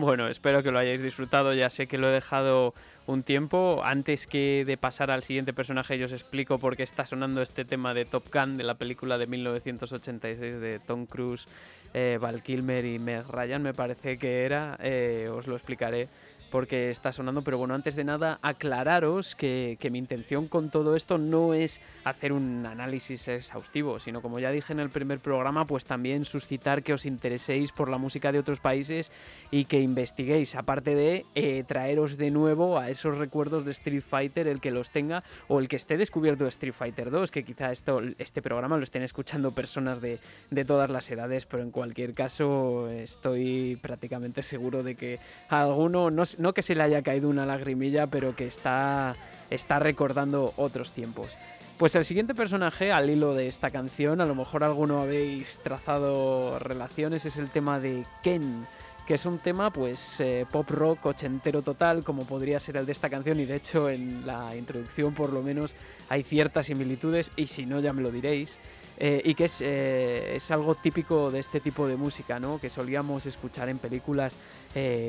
[0.00, 1.52] Bueno, espero que lo hayáis disfrutado.
[1.52, 2.72] Ya sé que lo he dejado
[3.06, 3.82] un tiempo.
[3.84, 7.66] Antes que de pasar al siguiente personaje, yo os explico por qué está sonando este
[7.66, 11.46] tema de Top Gun, de la película de 1986 de Tom Cruise,
[11.92, 14.78] eh, Val Kilmer y Meg Ryan, me parece que era.
[14.82, 16.08] Eh, os lo explicaré
[16.50, 21.18] porque está sonando, pero bueno, antes de nada, aclararos que, mi intención con todo esto
[21.18, 25.84] no es hacer un análisis exhaustivo, sino como ya dije en el primer programa, pues
[25.84, 29.10] también suscitar que os intereséis por la música de otros países
[29.50, 34.46] y que investiguéis, aparte de eh, traeros de nuevo a esos recuerdos de Street Fighter,
[34.46, 37.72] el que los tenga o el que esté descubierto de Street Fighter 2, que quizá
[37.72, 40.20] esto, este programa lo estén escuchando personas de,
[40.50, 46.24] de todas las edades, pero en cualquier caso estoy prácticamente seguro de que alguno, no,
[46.40, 49.14] no que se le haya caído una lagrimilla, pero que está,
[49.50, 51.36] está recordando otros tiempos.
[51.80, 56.58] Pues el siguiente personaje, al hilo de esta canción, a lo mejor alguno habéis trazado
[56.58, 58.66] relaciones, es el tema de Ken,
[59.06, 62.92] que es un tema pues eh, pop rock ochentero total, como podría ser el de
[62.92, 65.74] esta canción, y de hecho en la introducción por lo menos
[66.08, 68.58] hay ciertas similitudes, y si no ya me lo diréis.
[69.02, 72.60] Eh, y que es, eh, es, algo típico de este tipo de música, ¿no?
[72.60, 74.36] que solíamos escuchar en películas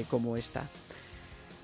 [0.10, 0.64] como esta.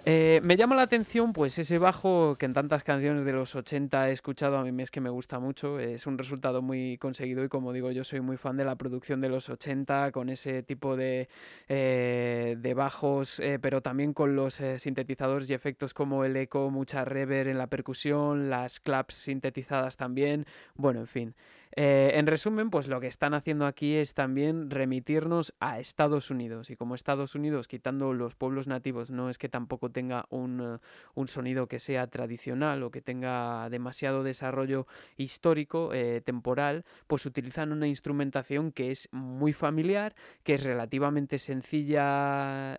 [0.10, 4.10] Eh, me llama la atención pues ese bajo que en tantas canciones de los 80
[4.10, 7.50] he escuchado, a mí es que me gusta mucho, es un resultado muy conseguido y
[7.50, 10.96] como digo yo soy muy fan de la producción de los 80 con ese tipo
[10.96, 11.28] de,
[11.68, 17.04] eh, de bajos, eh, pero también con los sintetizadores y efectos como el eco, mucha
[17.04, 20.46] reverb en la percusión, las claps sintetizadas también,
[20.76, 21.36] bueno, en fin.
[21.80, 26.72] Eh, en resumen, pues lo que están haciendo aquí es también remitirnos a Estados Unidos.
[26.72, 30.80] Y como Estados Unidos, quitando los pueblos nativos, no es que tampoco tenga un,
[31.16, 37.72] eh, sonido que sea tradicional o que tenga demasiado desarrollo histórico, eh, temporal, pues utilizan
[37.72, 42.74] una instrumentación que es muy familiar, que es relativamente sencilla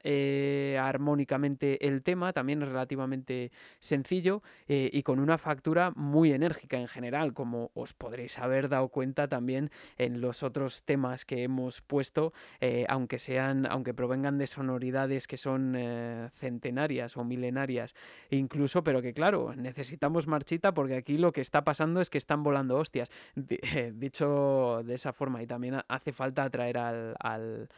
[0.83, 7.33] armónicamente el tema, también es relativamente sencillo y con una factura muy enérgica en general,
[7.33, 12.87] como os podréis haber dado cuenta también en los otros temas que hemos puesto, eh,
[12.89, 17.95] aunque sean, aunque provengan de sonoridades que son eh, centenarias o milenarias,
[18.31, 22.43] incluso, pero que claro, necesitamos marchita porque aquí lo que está pasando es que están
[22.43, 23.11] volando hostias.
[23.95, 27.69] dicho de esa forma, y también hace falta atraer al al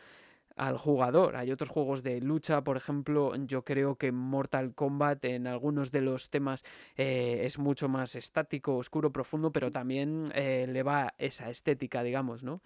[0.77, 1.37] jugador.
[1.37, 6.03] Hay otros juegos de lucha, por ejemplo, yo creo que Mortal Kombat en algunos de
[6.03, 6.65] los temas
[6.97, 12.45] eh, es mucho más estático, oscuro, profundo, pero también eh, le va esa estética, digamos,
[12.45, 12.61] ¿no?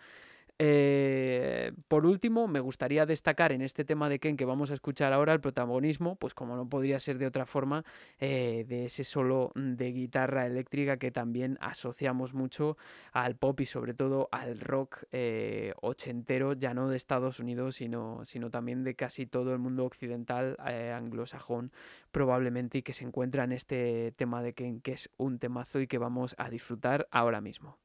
[0.61, 5.13] Eh, por último, me gustaría destacar en este tema de Ken que vamos a escuchar
[5.13, 7.85] ahora el protagonismo, pues como no podría ser de otra forma,
[8.21, 12.77] eh, de ese solo de guitarra eléctrica que también asociamos mucho
[13.13, 18.25] al pop y sobre todo al rock eh, ochentero, ya no de Estados Unidos, sino,
[18.25, 21.73] sino también de casi todo el mundo occidental, anglosajón
[22.13, 25.89] probablemente, y que se encuentra en este tema de Ken, que es un temazo y
[25.89, 27.84] que vamos a disfrutar ahora mismo.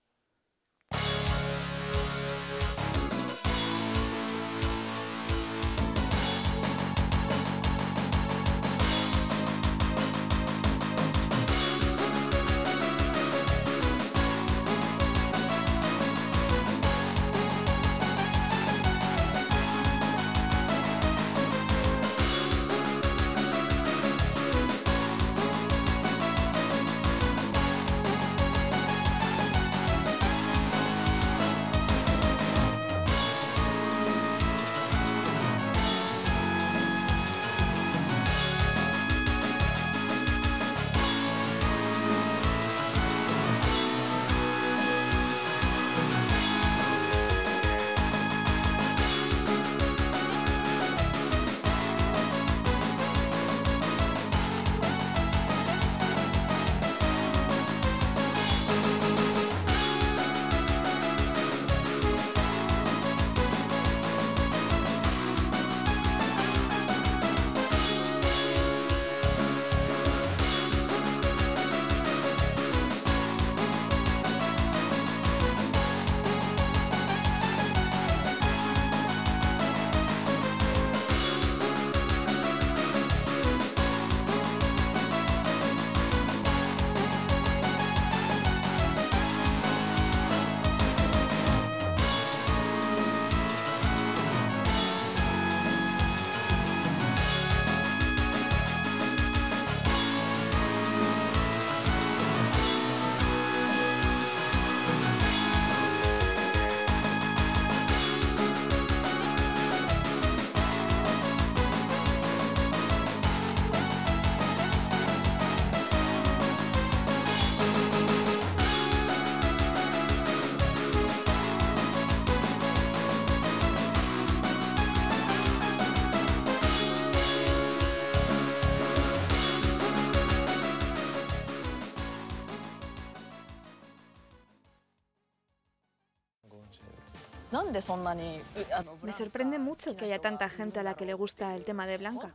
[139.01, 141.97] Me sorprende mucho que haya tanta gente a la que le gusta el tema de
[141.97, 142.33] Blanca.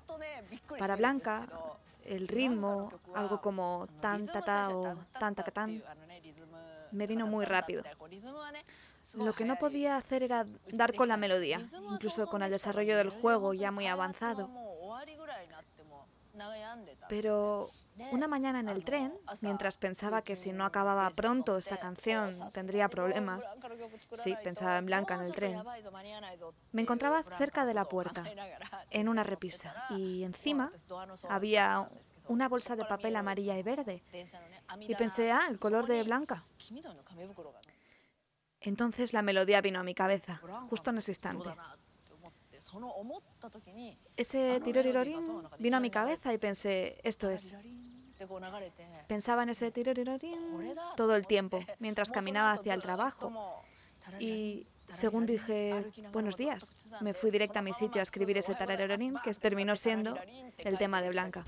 [0.78, 1.46] Para Blanca,
[2.04, 5.82] el ritmo, algo como tan ta ta o tan ta tan,
[6.92, 7.82] me vino muy rápido.
[9.14, 11.60] Lo que no podía hacer era dar con la melodía,
[11.90, 14.48] incluso con el desarrollo del juego ya muy avanzado.
[17.08, 17.68] Pero
[18.12, 19.12] una mañana en el tren,
[19.42, 23.42] mientras pensaba que si no acababa pronto esta canción tendría problemas,
[24.12, 25.62] sí, pensaba en Blanca en el tren,
[26.72, 28.24] me encontraba cerca de la puerta,
[28.90, 30.70] en una repisa, y encima
[31.28, 31.88] había
[32.28, 34.02] una bolsa de papel amarilla y verde.
[34.80, 36.44] Y pensé, ah, el color de Blanca.
[38.60, 41.50] Entonces la melodía vino a mi cabeza, justo en ese instante.
[44.16, 45.24] Ese tirorirorín
[45.58, 47.56] vino a mi cabeza y pensé, esto es.
[49.06, 53.32] Pensaba en ese tirorirorín todo el tiempo, mientras caminaba hacia el trabajo.
[54.18, 59.16] Y según dije, buenos días, me fui directa a mi sitio a escribir ese tararorín
[59.22, 60.16] que terminó siendo
[60.58, 61.44] el tema de Blanca.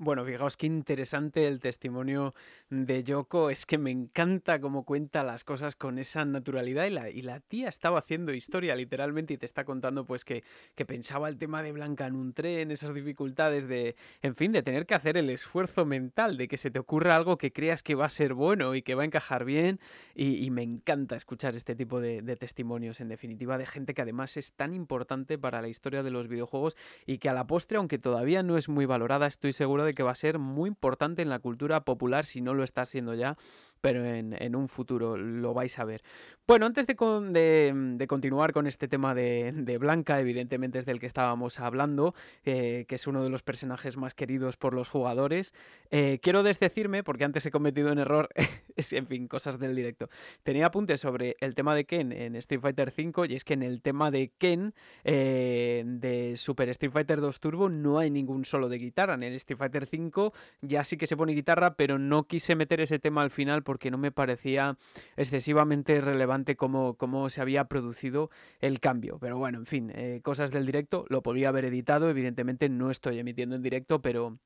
[0.00, 2.32] Bueno, fijaos qué interesante el testimonio
[2.70, 3.50] de Yoko.
[3.50, 7.40] Es que me encanta cómo cuenta las cosas con esa naturalidad y la, y la
[7.40, 10.44] tía estaba haciendo historia literalmente y te está contando pues que,
[10.76, 14.62] que pensaba el tema de Blanca en un tren, esas dificultades de, en fin, de
[14.62, 17.96] tener que hacer el esfuerzo mental, de que se te ocurra algo que creas que
[17.96, 19.80] va a ser bueno y que va a encajar bien.
[20.14, 24.36] Y, me encanta escuchar este tipo de, de testimonios, en definitiva, de gente que además
[24.36, 27.98] es tan importante para la historia de los videojuegos y que a la postre, aunque
[27.98, 31.38] todavía no es muy valorada, estoy seguro que va a ser muy importante en la
[31.38, 33.36] cultura popular, si no lo está siendo ya,
[33.80, 36.02] pero en, un futuro lo vais a ver.
[36.46, 41.60] Bueno, antes de, de, continuar con este tema de, Blanca, evidentemente es del que estábamos
[41.60, 42.14] hablando,
[42.44, 45.52] eh, que es uno de los personajes más queridos por los jugadores,
[45.90, 48.30] eh, quiero desdecirme, porque antes he cometido un error,
[48.92, 50.08] en fin, cosas del directo.
[50.42, 53.62] Tenía apuntes sobre el tema de Ken en Street Fighter V, y es que en
[53.62, 54.74] el tema de Ken
[55.04, 59.14] eh, de Super Street Fighter 2 Turbo no hay ningún solo de guitarra.
[59.14, 62.80] En el Street Fighter 5 ya sí que se pone guitarra, pero no quise meter
[62.80, 64.78] ese tema al final porque no me parecía
[65.18, 69.18] excesivamente relevante cómo, cómo se había producido el cambio.
[69.18, 73.18] Pero bueno, en fin, eh, cosas del directo, lo podía haber editado, evidentemente no estoy
[73.18, 74.38] emitiendo en directo, pero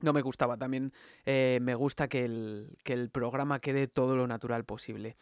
[0.00, 0.56] no me gustaba.
[0.56, 0.92] También
[1.24, 5.14] eh, me gusta que el, que el, programa quede todo lo natural posible.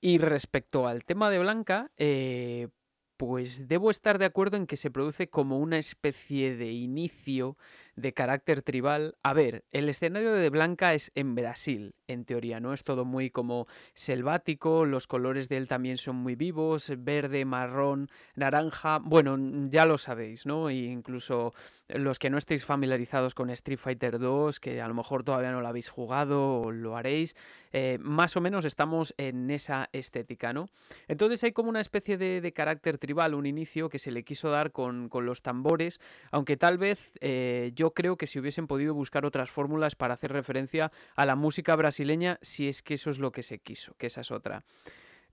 [0.00, 2.68] Y respecto al tema de Blanca, eh,
[3.16, 7.56] pues debo estar de acuerdo en que se produce como una especie de inicio
[7.96, 9.16] de carácter tribal.
[9.22, 12.72] A ver, el escenario de Blanca es en Brasil, en teoría, ¿no?
[12.72, 18.10] Es todo muy como selvático, los colores de él también son muy vivos, verde, marrón,
[18.34, 19.36] naranja, bueno,
[19.70, 20.68] ya lo sabéis, ¿no?
[20.68, 21.54] E incluso
[21.88, 25.60] los que no estéis familiarizados con Street Fighter 2, que a lo mejor todavía no
[25.60, 27.34] lo habéis jugado o lo haréis,
[27.72, 30.68] eh, más o menos estamos en esa estética, ¿no?
[31.08, 34.72] Entonces hay como una especie de, carácter tribal, un inicio que se le quiso dar
[34.72, 39.50] con, los tambores, aunque tal vez eh, yo creo que si hubiesen podido buscar otras
[39.50, 43.42] fórmulas para hacer referencia a la música brasileña, si es que eso es lo que
[43.42, 44.64] se quiso, que esa es otra.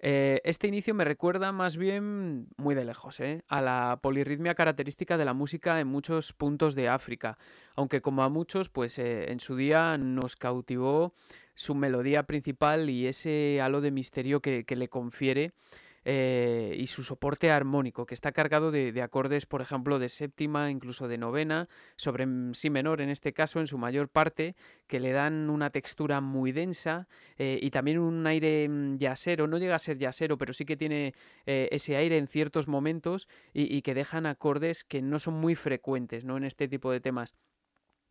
[0.06, 3.45] Eh, este inicio me recuerda más bien muy de lejos ¿eh?
[3.47, 7.38] a la polirritmia característica de la música en muchos puntos de África,
[7.74, 11.14] aunque como a muchos, pues eh, en su día nos cautivó
[11.56, 15.54] su melodía principal y ese halo de misterio que le confiere
[16.06, 21.08] eh, y su soporte armónico, que está cargado de, acordes, por ejemplo, de séptima, incluso
[21.08, 24.56] de novena, sobre si menor en este caso, en su mayor parte,
[24.88, 29.58] que le dan una textura muy densa eh, y también un aire mm, yacero, no
[29.58, 31.14] llega a ser yacero, pero sí que tiene
[31.45, 35.56] eh, ese aire en ciertos momentos y, y, que dejan acordes que no son muy
[35.56, 36.38] frecuentes ¿no?
[36.38, 37.36] en este tipo de temas.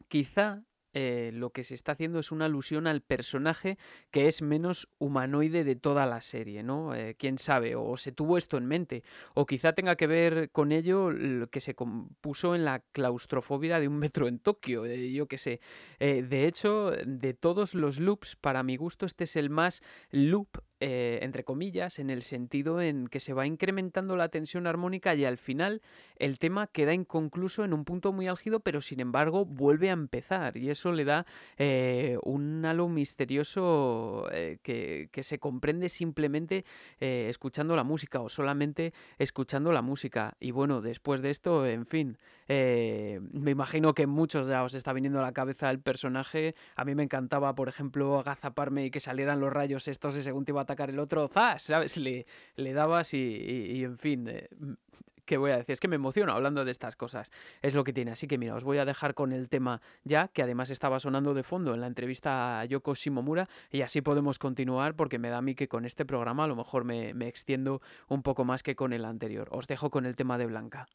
[0.09, 0.64] Quizá
[0.95, 3.78] eh, lo que se está haciendo es una alusión al personaje
[4.11, 6.95] que es menos humanoide de toda la serie, ¿no?
[6.95, 9.03] Eh, Quién sabe, o se tuvo esto en mente,
[9.34, 13.88] o quizá tenga que ver con ello lo que se compuso en la claustrofobia de
[13.88, 15.61] un metro en Tokio, eh, yo qué sé.
[15.99, 21.20] de hecho, de todos los loops, para mi gusto, este es el más loop eh,
[21.22, 25.39] entre comillas, en el sentido en que se va incrementando la tensión armónica y al
[25.39, 25.80] final
[26.16, 30.57] el tema queda inconcluso en un punto muy álgido, pero sin embargo vuelve a empezar
[30.57, 31.24] y eso le da
[31.57, 36.64] eh, un halo misterioso eh, que, que, se comprende simplemente
[36.99, 40.37] escuchando la música o solamente escuchando la música.
[40.41, 42.18] Y bueno, después de esto, en fin,
[42.49, 46.55] me imagino que muchos ya os está viniendo a la cabeza el personaje.
[46.76, 50.45] A mí me encantaba, por ejemplo, agazaparme y que salieran los rayos estos y según
[50.45, 51.62] te iba a atacar el otro, ¡zas!
[51.62, 51.97] ¿Sabes?
[51.97, 52.26] Le,
[52.57, 54.49] le dabas y, en fin, eh,
[55.24, 55.72] ¿qué voy a decir?
[55.72, 57.30] Es que me emociono hablando de estas cosas.
[57.61, 58.11] Es lo que tiene.
[58.11, 61.34] Así que mira, os voy a dejar con el tema ya, que además estaba sonando
[61.34, 65.38] de fondo en la entrevista a Yoko Shimomura, y así podemos continuar porque me da
[65.38, 68.62] a mí que con este programa a lo mejor me, me extiendo un poco más
[68.62, 69.49] que con el anterior.
[69.51, 70.86] Os dejo con el tema de Blanca.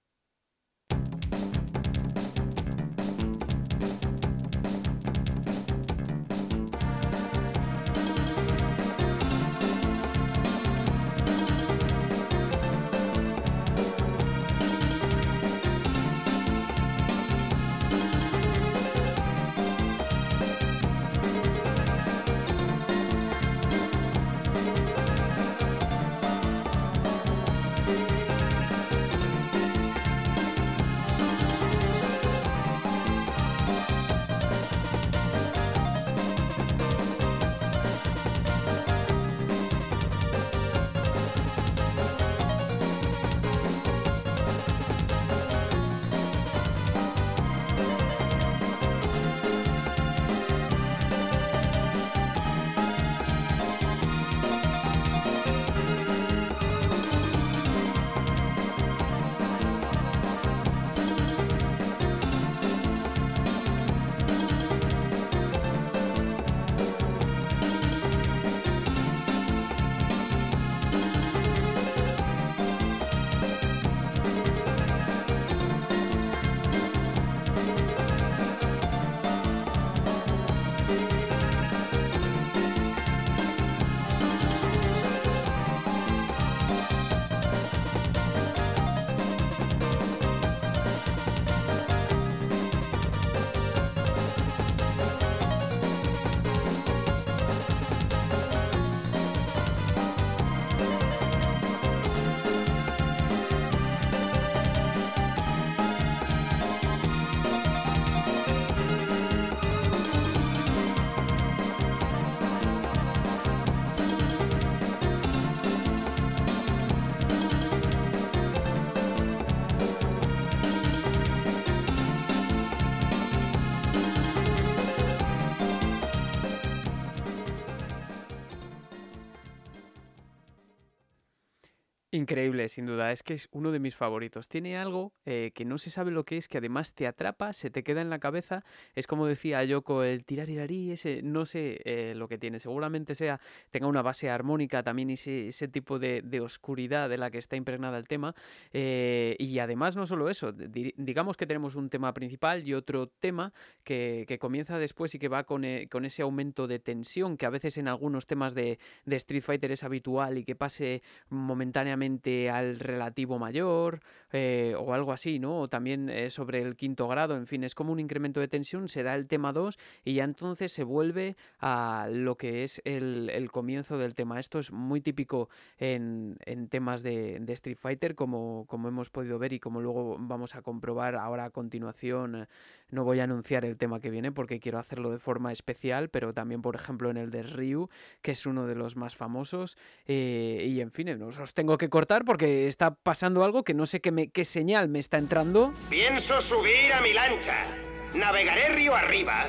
[132.27, 133.13] Increíble, sin duda.
[133.13, 134.49] Es que es uno de mis favoritos.
[134.49, 137.69] Tiene algo eh, que no se sabe lo que es, que además te atrapa, se
[137.69, 138.63] te queda en la cabeza.
[138.95, 142.59] Es como decía Yoko, el tirar y ese, no sé eh, lo que tiene.
[142.59, 147.39] Seguramente sea, tenga una base armónica también ese, ese tipo de, oscuridad de la que
[147.39, 148.35] está impregnada el tema.
[148.71, 153.51] Eh, y además no solo eso, digamos que tenemos un tema principal y otro tema
[153.83, 157.77] que, comienza después y que va con, con, ese aumento de tensión que a veces
[157.77, 163.39] en algunos temas de, de Street Fighter es habitual y que pase momentáneamente al relativo
[163.39, 163.99] mayor
[164.31, 165.59] eh, o algo así, ¿no?
[165.61, 168.89] O también eh, sobre el quinto grado, en fin, es como un incremento de tensión,
[168.89, 173.49] se da el tema 2 y ya entonces se vuelve a lo que es el,
[173.51, 174.39] comienzo del tema.
[174.39, 175.49] Esto es muy típico
[175.79, 176.37] en,
[176.69, 181.15] temas de, Street Fighter, como, como hemos podido ver y como luego vamos a comprobar
[181.15, 182.47] ahora a continuación.
[182.89, 186.33] No voy a anunciar el tema que viene porque quiero hacerlo de forma especial, pero
[186.33, 187.89] también, por ejemplo, en el de Ryu,
[188.21, 189.77] que es uno de los más famosos.
[190.05, 193.99] Eh, y en fin, os tengo que cortar porque está pasando algo que no sé
[193.99, 195.73] qué, me, qué señal me está entrando.
[195.89, 197.65] Pienso subir a mi lancha,
[198.13, 199.47] navegaré río arriba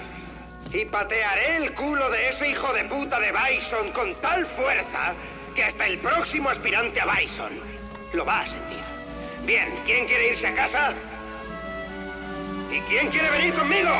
[0.72, 5.14] y patearé el culo de ese hijo de puta de Bison con tal fuerza
[5.54, 7.52] que hasta el próximo aspirante a Bison
[8.12, 8.78] lo va a sentir.
[9.46, 10.94] Bien, ¿quién quiere irse a casa?
[12.70, 13.90] ¿Y quién quiere venir conmigo?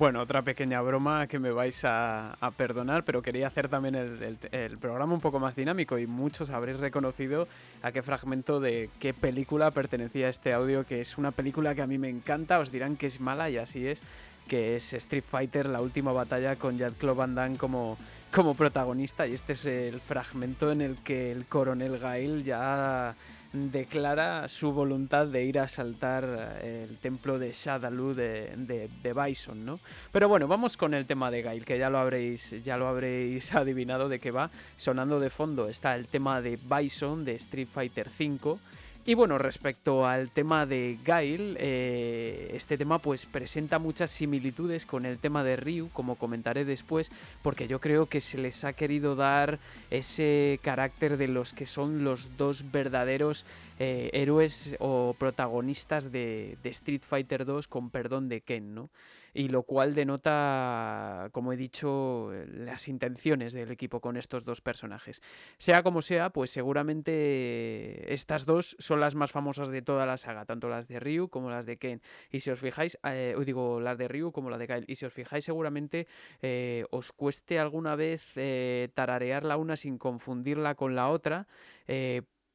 [0.00, 5.12] Bueno, otra pequeña broma que me vais a, perdonar, pero quería hacer también el, programa
[5.12, 7.46] un poco más dinámico y muchos habréis reconocido
[7.82, 11.86] a qué fragmento de qué película pertenecía este audio, que es una película que a
[11.86, 14.02] mí me encanta, os dirán que es mala y así es,
[14.48, 17.98] que es Street Fighter, la última batalla con Jean-Claude Van Damme como,
[18.32, 23.14] como protagonista y este es el fragmento en el que el coronel Gail ya
[23.52, 29.64] declara su voluntad de ir a asaltar eh, el templo de Shadaloo de, de, Bison,
[29.64, 29.80] ¿no?
[30.12, 33.54] Pero bueno, vamos con el tema de Gail, que ya lo habréis, ya lo habréis
[33.54, 34.50] adivinado de qué va.
[34.76, 38.58] Sonando de fondo está el tema de Bison de Street Fighter V
[39.06, 45.06] Y bueno, respecto al tema de Gail, eh, este tema pues presenta muchas similitudes con
[45.06, 49.16] el tema de Ryu, como comentaré después, porque yo creo que se les ha querido
[49.16, 49.58] dar
[49.90, 53.46] ese carácter de los que son los dos verdaderos
[53.78, 58.90] eh, héroes o protagonistas de, de Street Fighter 2 con perdón de Ken, ¿no?
[59.34, 65.22] Y lo cual denota, como he dicho, las intenciones del equipo con estos dos personajes.
[65.58, 70.44] Sea como sea, pues seguramente estas dos son las más famosas de toda la saga,
[70.44, 72.02] tanto las de Ryu como las de Ken.
[72.30, 75.04] Y si os fijáis, eh, digo, las de Ryu como la de Kyle, y si
[75.04, 76.06] os fijáis seguramente
[76.42, 81.46] eh, os cueste alguna vez eh, tararear la una sin confundirla con la otra,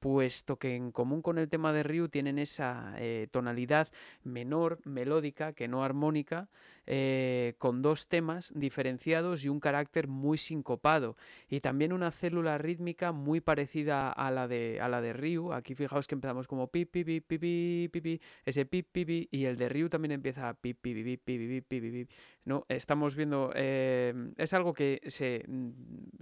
[0.06, 3.88] puesto que en común con el tema de Ryu tienen esa eh, tonalidad
[4.24, 6.48] menor, melódica, que no armónica,
[6.86, 11.18] eh, con dos temas diferenciados y un carácter muy sincopado.
[11.50, 15.54] Y también una célula rítmica muy parecida a la de, a la de Ryu.
[15.54, 19.06] Aquí fijaos que empezamos como pi, pi, pi, pi, pi, pi, pi ese pi, pi,
[19.06, 22.08] pi, y el de Ryu también empieza pi, pi, pi, pi, pi, pi, pi, pi,
[22.44, 22.64] ¿no?
[22.70, 25.44] Estamos viendo, eh, es algo que se,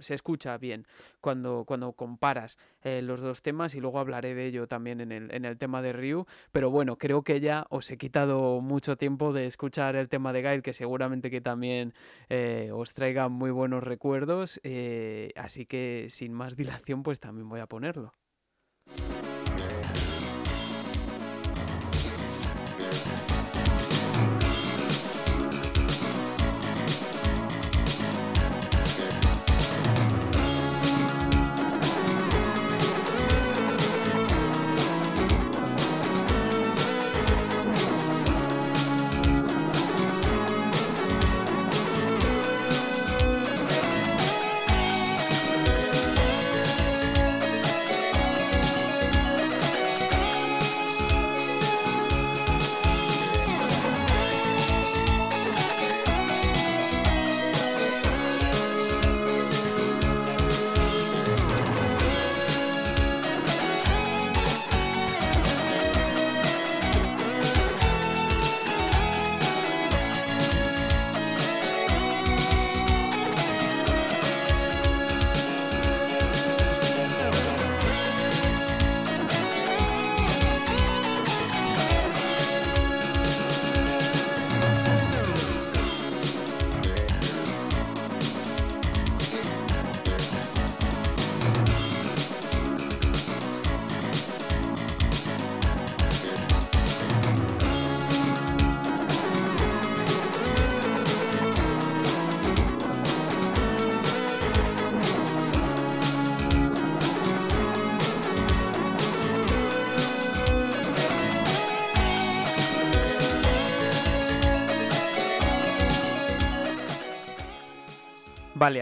[0.04, 0.86] se, escucha bien
[1.20, 5.44] cuando, cuando comparas los dos temas y luego hablaré de ello también en el, en
[5.44, 6.26] el tema de Ryu.
[6.52, 10.42] Pero bueno, creo que ya os he quitado mucho tiempo de escuchar el tema de
[10.42, 11.94] Gail, que seguramente que también
[12.28, 14.60] eh, os traiga muy buenos recuerdos.
[14.62, 18.12] Eh, así que sin más dilación, pues también voy a ponerlo.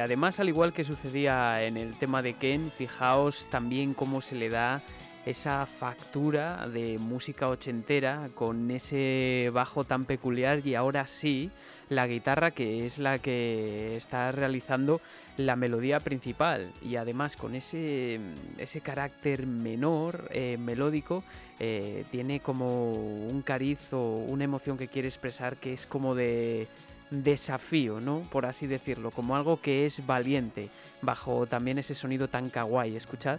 [0.01, 4.49] Además, al igual que sucedía en el tema de Ken, fijaos también cómo se le
[4.49, 4.83] da
[5.25, 11.51] esa factura de música ochentera con ese bajo tan peculiar y ahora sí
[11.89, 15.01] la guitarra que es la que está realizando
[15.37, 16.73] la melodía principal.
[16.83, 18.19] Y además con ese,
[18.59, 21.23] ese carácter menor, eh, melódico,
[21.61, 26.69] eh, tiene como un cariz o una emoción que quiere expresar que es como de
[27.13, 28.23] desafío, ¿no?
[28.31, 30.71] Por así decirlo, como algo que es valiente,
[31.03, 32.97] bajo también ese sonido tan kawaii.
[32.97, 33.39] Escuchad.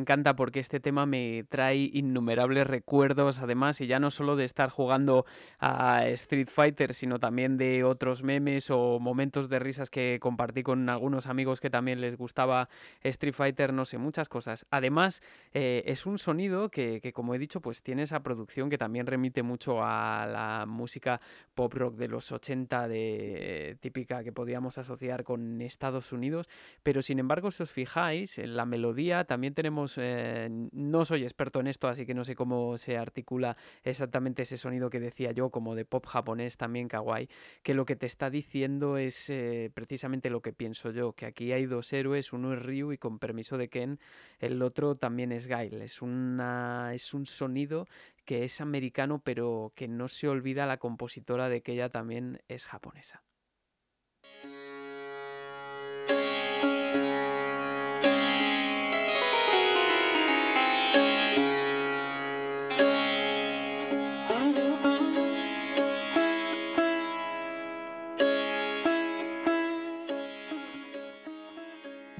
[0.00, 4.70] Encanta porque este tema me trae innumerables recuerdos, además, y ya no solo de estar
[4.70, 5.24] jugando
[5.58, 10.88] a Street Fighter, sino también de otros memes o momentos de risas que compartí con
[10.88, 12.68] algunos amigos que también les gustaba
[13.02, 14.66] Street Fighter, no sé, muchas cosas.
[14.70, 15.22] Además,
[15.52, 19.06] eh, es un sonido que, que, como he dicho, pues tiene esa producción que también
[19.06, 21.20] remite mucho a la música
[21.54, 26.48] pop rock de los 80, de, típica que podríamos asociar con Estados Unidos,
[26.82, 31.60] pero sin embargo, si os fijáis, en la melodía también tenemos eh, no soy experto
[31.60, 35.50] en esto, así que no sé cómo se articula exactamente ese sonido que decía yo,
[35.50, 37.28] como de pop japonés también kawaii,
[37.62, 41.52] que lo que te está diciendo es eh, precisamente lo que pienso yo, que aquí
[41.52, 43.98] hay dos héroes, uno es Ryu y con permiso de Ken,
[44.38, 45.80] el otro también es Gail.
[45.82, 47.86] Es, un sonido
[48.24, 52.66] que es americano, pero que no se olvida la compositora de que ella también es
[52.66, 53.22] japonesa.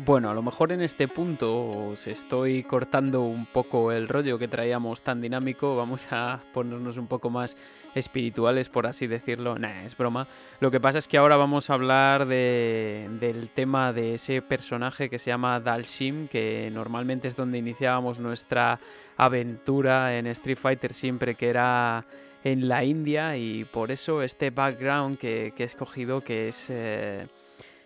[0.03, 4.49] Bueno, a lo mejor en este punto os estoy cortando un poco el rollo que
[4.49, 7.59] traíamos tan dinámico, vamos a ponernos un poco más
[7.95, 9.59] espirituales, por así decirlo.
[9.59, 10.27] Nah, es broma.
[10.59, 15.19] Lo que pasa es que ahora vamos a hablar del tema de ese personaje que
[15.19, 18.81] se llama Dalshim, que normalmente es donde iniciábamos nuestra
[19.19, 22.07] aventura en Street Fighter siempre que era
[22.43, 26.71] en la India y por eso este background que, he escogido que es...
[26.71, 27.27] Eh,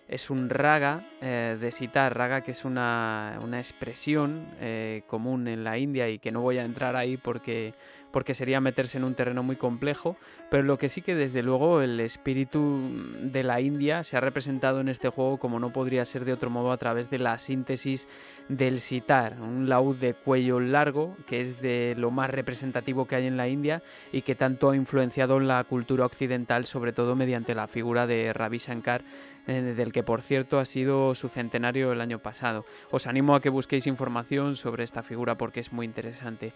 [0.09, 5.79] es un raga eh, de sitar, raga que es una, expresión eh, común en la
[5.79, 7.75] India y que no voy a entrar ahí porque,
[8.15, 10.17] porque sería meterse en un terreno muy complejo,
[10.49, 12.89] pero lo que sí que desde luego el espíritu
[13.21, 16.49] de la India se ha representado en este juego como no podría ser de otro
[16.49, 18.09] modo a través de la síntesis
[18.49, 23.27] del sitar, un laúd de cuello largo que es de lo más representativo que hay
[23.27, 27.53] en la India y que tanto ha influenciado en la cultura occidental, sobre todo mediante
[27.53, 29.03] la figura de Ravi Shankar
[29.49, 32.65] eh, del que por cierto ha sido su centenario el año pasado.
[32.93, 36.53] Os animo a que busquéis información sobre esta figura porque es muy interesante.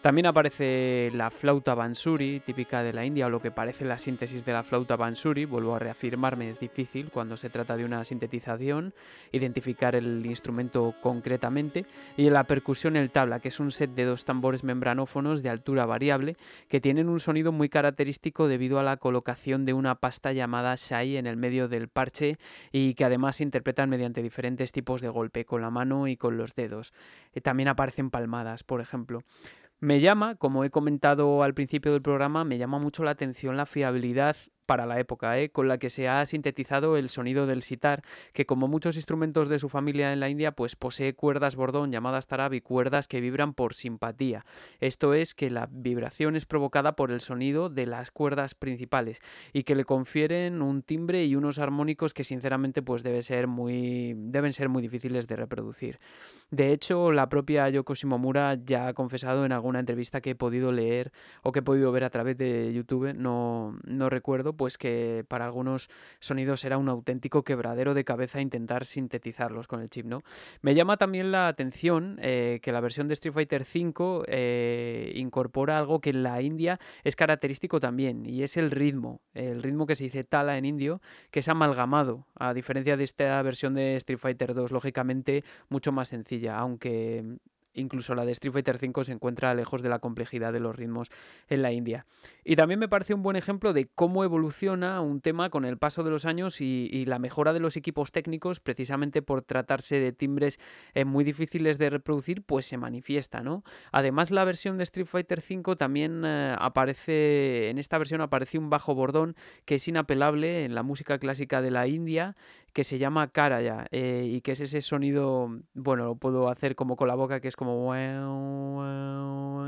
[0.00, 4.44] También aparece la flauta bansuri, típica de la India, o lo que parece la síntesis
[4.44, 5.44] de la flauta bansuri.
[5.44, 8.94] Vuelvo a reafirmarme, es difícil cuando se trata de una sintetización,
[9.32, 11.84] identificar el instrumento concretamente.
[12.16, 15.84] Y la percusión el tabla, que es un set de dos tambores membranófonos de altura
[15.84, 16.36] variable,
[16.68, 21.16] que tienen un sonido muy característico debido a la colocación de una pasta llamada shai
[21.16, 22.38] en el medio del parche
[22.70, 26.36] y que además se interpretan mediante diferentes tipos de golpe, con la mano y con
[26.36, 26.92] los dedos.
[27.34, 29.24] Eh, también aparecen palmadas, por ejemplo.
[29.80, 33.64] Me llama, como he comentado al principio del programa, me llama mucho la atención la
[33.64, 34.36] fiabilidad
[34.68, 35.48] para la época, ¿eh?
[35.48, 38.02] con la que se ha sintetizado el sonido del sitar,
[38.34, 42.26] que como muchos instrumentos de su familia en la India, pues posee cuerdas bordón llamadas
[42.26, 44.44] tarab y cuerdas que vibran por simpatía.
[44.78, 49.22] Esto es que la vibración es provocada por el sonido de las cuerdas principales
[49.54, 54.82] y que le confieren un timbre y unos armónicos que sinceramente pues deben ser muy
[54.82, 55.98] difíciles de reproducir.
[56.50, 60.72] De hecho, la propia Yoko Shimomura ya ha confesado en alguna entrevista que he podido
[60.72, 61.10] leer
[61.42, 65.46] o que he podido ver a través de YouTube, no, no recuerdo, pues que para
[65.46, 65.88] algunos
[66.18, 70.20] sonidos era un auténtico quebradero de cabeza intentar sintetizarlos con el chip, ¿no?
[70.60, 75.78] Me llama también la atención eh, que la versión de Street Fighter V eh, incorpora
[75.78, 79.94] algo que en la India es característico también, y es el ritmo, el ritmo que
[79.94, 81.00] se dice tala en indio,
[81.30, 86.08] que es amalgamado, a diferencia de esta versión de Street Fighter 2, lógicamente mucho más
[86.08, 87.38] sencilla, aunque
[87.78, 91.08] incluso la de Street Fighter V se encuentra lejos de la complejidad de los ritmos
[91.48, 92.06] en la India.
[92.44, 96.02] Y también me parece un buen ejemplo de cómo evoluciona un tema con el paso
[96.02, 100.58] de los años y, la mejora de los equipos técnicos, precisamente por tratarse de timbres
[100.94, 103.62] eh, muy difíciles de reproducir, pues se manifiesta, ¿no?
[103.92, 108.68] Además, la versión de Street Fighter V también eh, aparece, en esta versión aparece un
[108.68, 112.36] bajo bordón que es inapelable en la música clásica de la India
[112.72, 116.96] que se llama Karaya eh, y que es ese sonido, bueno, lo puedo hacer como
[116.96, 117.94] con la boca, que es como...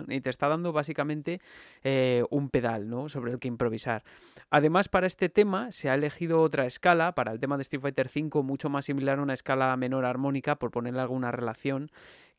[0.09, 1.41] Y te está dando básicamente
[1.83, 3.09] eh, un pedal, ¿no?
[3.09, 4.05] Sobre el que improvisar.
[4.51, 8.11] Además, para este tema se ha elegido otra escala, para el tema de Street Fighter
[8.15, 11.91] V, mucho más similar a una escala menor armónica, por ponerle alguna relación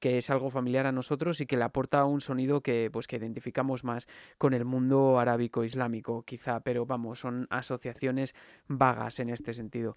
[0.02, 3.18] que es algo familiar a nosotros y que le aporta un sonido que pues que
[3.18, 4.08] identificamos más
[4.38, 8.36] con el mundo arábico islámico quizá pero vamos son asociaciones
[8.68, 9.96] vagas en este sentido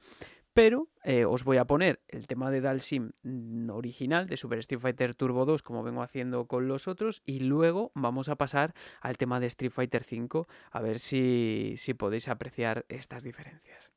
[0.54, 4.80] pero eh, os voy a poner el tema de Dalsim mm, original de Super Street
[4.80, 9.18] Fighter Turbo 2, como vengo haciendo con los otros, y luego vamos a pasar al
[9.18, 13.93] tema de Street Fighter 5, a ver si, si podéis apreciar estas diferencias.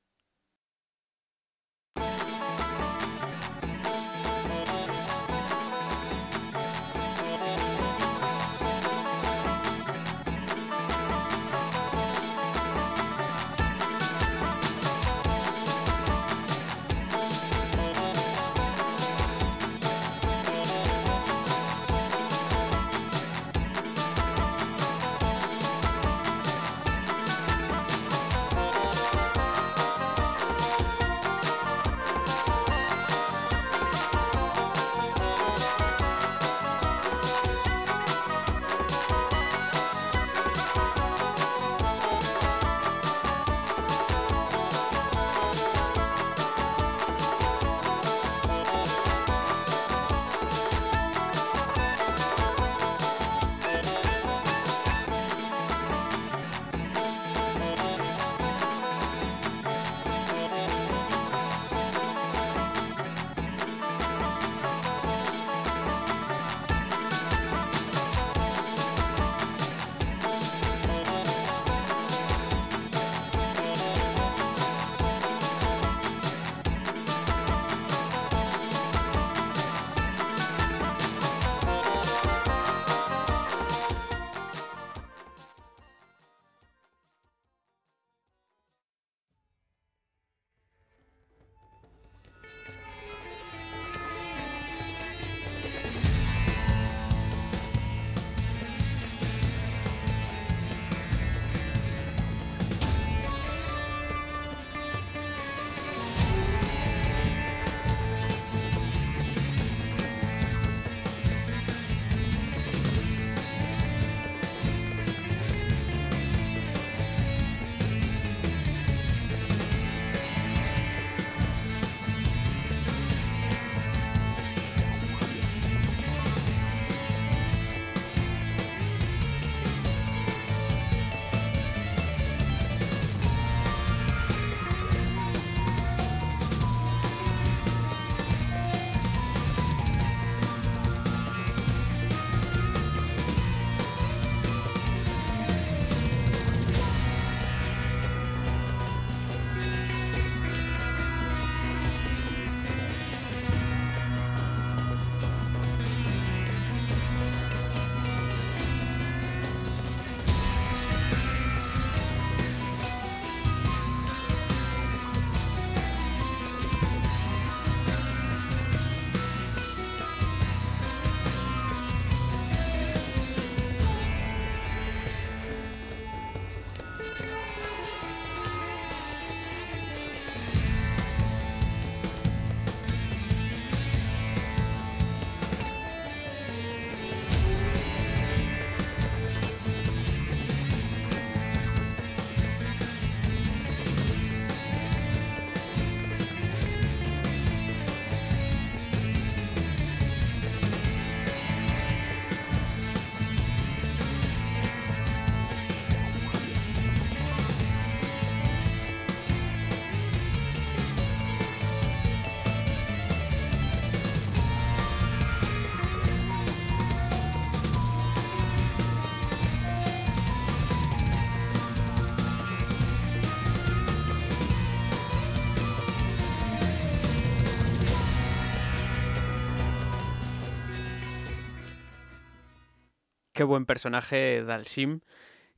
[233.37, 235.01] Qué buen personaje Dalsim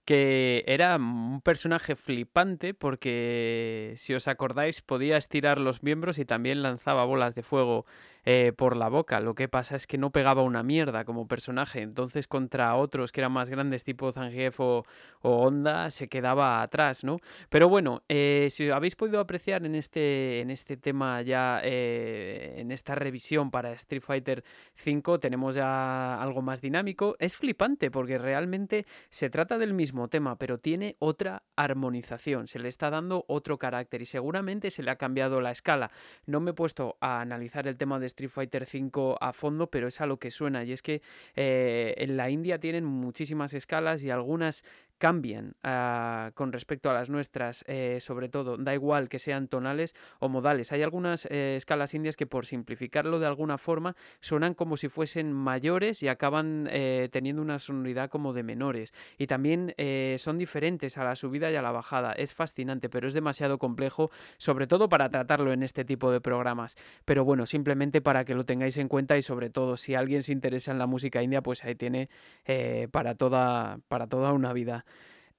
[0.03, 6.61] que era un personaje flipante porque, si os acordáis, podía estirar los miembros y también
[6.61, 7.85] lanzaba bolas de fuego
[8.31, 9.19] eh, por la boca.
[9.21, 11.81] Lo que pasa es que no pegaba una mierda como personaje.
[11.81, 14.85] Entonces, contra otros que eran más grandes, tipo Zangief o,
[15.21, 17.17] Honda, se quedaba atrás, ¿no?
[17.49, 22.71] Pero bueno, eh, si habéis podido apreciar en este, en este tema ya, eh, en
[22.71, 24.43] esta revisión para Street Fighter
[24.85, 27.15] V, tenemos ya algo más dinámico.
[27.17, 32.45] Es flipante porque realmente se trata del mismo tema, pero tiene otra armonización.
[32.45, 35.89] Se le está dando otro carácter y seguramente se le ha cambiado la escala.
[36.27, 39.87] No me he puesto a analizar el tema de Street Fighter V a fondo, pero
[39.87, 40.63] es a lo que suena.
[40.63, 41.01] Y es que
[41.35, 44.63] eh, en la India tienen muchísimas escalas y algunas
[44.99, 49.95] cambian ah, con respecto a las nuestras, eh, sobre todo, da igual que sean tonales
[50.19, 50.71] o modales.
[50.71, 55.33] Hay algunas eh, escalas indias que por simplificarlo de alguna forma suenan como si fuesen
[55.33, 56.69] mayores y acaban
[57.11, 58.93] teniendo una sonoridad como de menores.
[59.17, 59.73] Y también
[60.17, 62.13] son diferentes a la subida y a la bajada.
[62.13, 66.75] Es fascinante, pero es demasiado complejo, sobre todo para tratarlo en este tipo de programas.
[67.05, 70.31] Pero bueno, simplemente para que lo tengáis en cuenta y sobre todo si alguien se
[70.31, 72.09] interesa en la música india, pues ahí tiene
[72.45, 74.85] eh, para, toda, para toda una vida.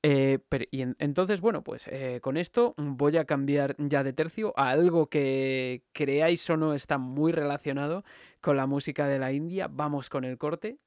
[0.02, 0.38] Eh,
[0.70, 5.08] y entonces, bueno, pues eh, con esto voy a cambiar ya de tercio a algo
[5.10, 8.04] que creáis o no está muy relacionado
[8.40, 9.68] con la música de la India.
[9.70, 10.78] Vamos con el corte.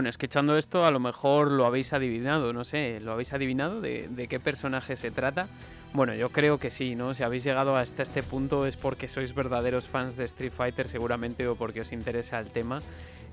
[0.00, 3.34] Bueno, es que echando esto a lo mejor lo habéis adivinado, no sé, ¿lo habéis
[3.34, 5.48] adivinado de, qué personaje se trata?
[5.92, 7.12] Bueno, yo creo que sí, ¿no?
[7.12, 11.46] Si habéis llegado hasta este punto es porque sois verdaderos fans de Street Fighter seguramente
[11.46, 12.80] o porque os interesa el tema.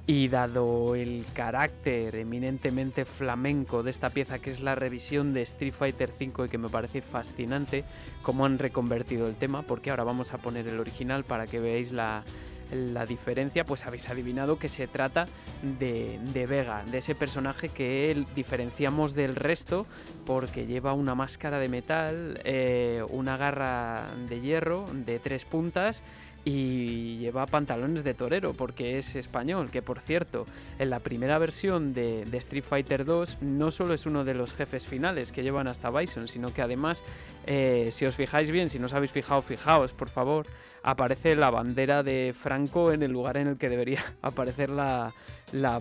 [0.07, 5.73] Y dado el carácter eminentemente flamenco de esta pieza que es la revisión de Street
[5.73, 7.85] Fighter V y que me parece fascinante
[8.23, 11.93] cómo han reconvertido el tema, porque ahora vamos a poner el original para que veáis
[11.93, 12.25] la,
[12.71, 15.27] la diferencia, pues habéis adivinado que se trata
[15.61, 19.85] de, Vega, de ese personaje que diferenciamos del resto
[20.25, 26.03] porque lleva una máscara de metal, eh, una garra de hierro de tres puntas
[26.45, 30.45] y lleva pantalones de torero porque es español, que por cierto,
[30.79, 34.87] en la primera versión de, Street Fighter 2 no solo es uno de los jefes
[34.87, 37.03] finales que llevan hasta Bison, sino que además,
[37.45, 40.45] eh, si os fijáis bien, si no os habéis fijado, fijaos por favor,
[40.87, 45.11] aparece la bandera de Franco en el lugar en el que debería aparecer la,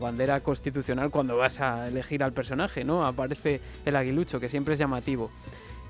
[0.01, 3.07] bandera constitucional cuando vas a elegir al personaje, ¿no?
[3.07, 5.31] Aparece el aguilucho, que siempre es llamativo.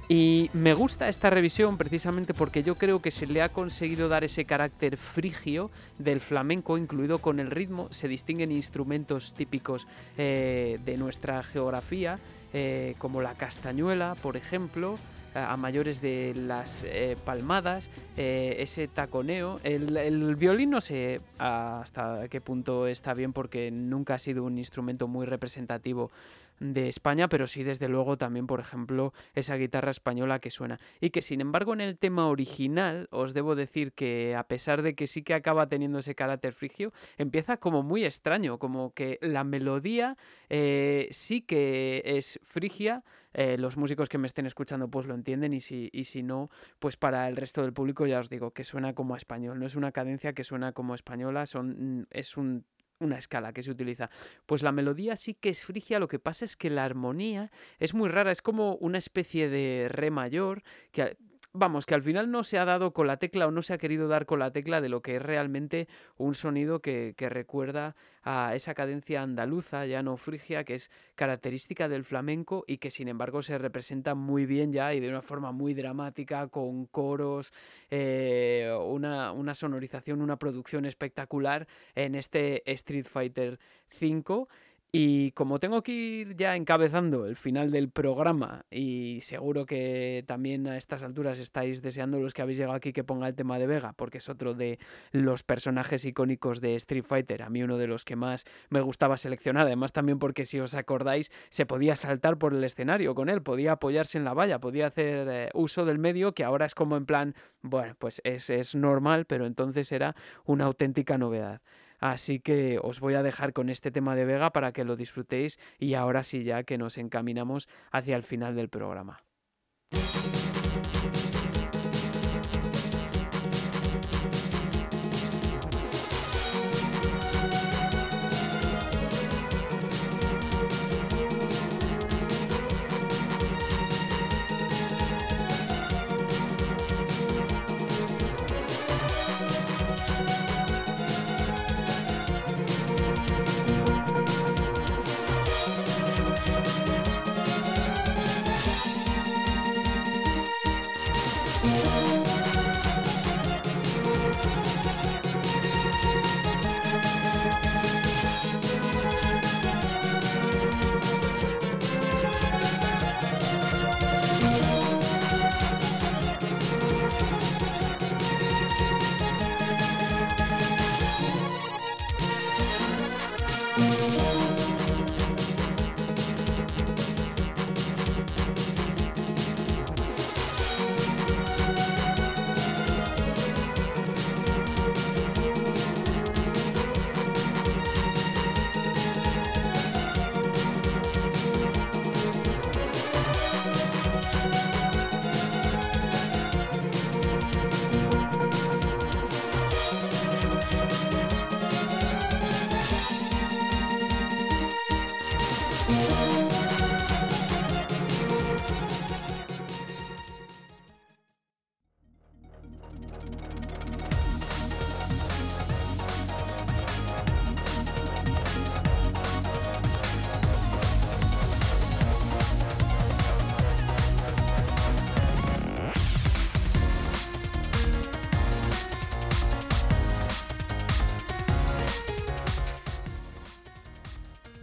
[0.09, 4.23] Y me gusta esta revisión precisamente porque yo creo que se le ha conseguido dar
[4.23, 7.89] ese carácter frigio del flamenco, incluido con el ritmo.
[7.91, 9.89] Se distinguen instrumentos típicos
[10.19, 12.19] eh, de nuestra geografía,
[12.53, 14.99] eh, como la castañuela, por ejemplo,
[15.37, 19.61] a mayores de las eh, palmadas, eh, ese taconeo.
[19.63, 25.09] El, violín no sé hasta qué punto está bien porque nunca ha sido un instrumento
[25.09, 26.11] muy representativo
[26.59, 30.81] de España, pero sí desde luego también, por ejemplo, esa guitarra española que suena.
[31.01, 34.95] Y que sin embargo en el tema original os debo decir que a pesar de
[34.95, 39.45] que sí que acaba teniendo ese carácter frigio, empieza como muy extraño, como que la
[39.45, 40.17] melodía
[40.49, 43.05] eh, sí que es frigia,
[43.39, 46.49] eh, los músicos que me estén escuchando pues lo entienden y si, y si no,
[46.79, 49.77] pues para el resto del público ya os digo que suena como español, no es
[49.77, 52.65] una cadencia que suena como española, son, mm, es un
[52.99, 54.09] una escala que se utiliza.
[54.47, 57.93] Pues la melodía sí que es frigia, lo que pasa es que la armonía es
[57.93, 61.19] muy rara, es como una especie de re mayor que
[61.57, 63.79] vamos, que al final no se ha dado con la tecla o no se ha
[63.79, 68.55] querido dar con la tecla de lo que es realmente un sonido que, recuerda a
[68.55, 73.43] esa cadencia andaluza, ya no frigia, que es característica del flamenco y que sin embargo
[73.43, 77.53] se representa muy bien ya y de una forma muy dramática, con coros,
[77.91, 83.59] eh, una, una sonorización, una producción espectacular en este Street Fighter
[84.01, 84.47] V
[84.93, 90.67] y como tengo que ir ya encabezando el final del programa y seguro que también
[90.69, 93.67] a estas alturas estáis deseando los que habéis llegado aquí que ponga el tema de
[93.67, 94.79] Vega, porque es otro de
[95.11, 99.17] los personajes icónicos de Street Fighter, a mí uno de los que más me gustaba
[99.17, 103.43] seleccionar, además también porque si os acordáis se podía saltar por el escenario con él,
[103.43, 106.97] podía apoyarse en la valla, podía hacer eh, uso del medio que ahora es como
[106.97, 110.15] en plan, bueno, pues es, es normal, pero entonces era
[110.45, 111.61] una auténtica novedad.
[111.99, 115.59] Así que os voy a dejar con este tema de Vega para que lo disfrutéis
[115.79, 119.26] y ahora sí ya que nos encaminamos hacia el final del programa.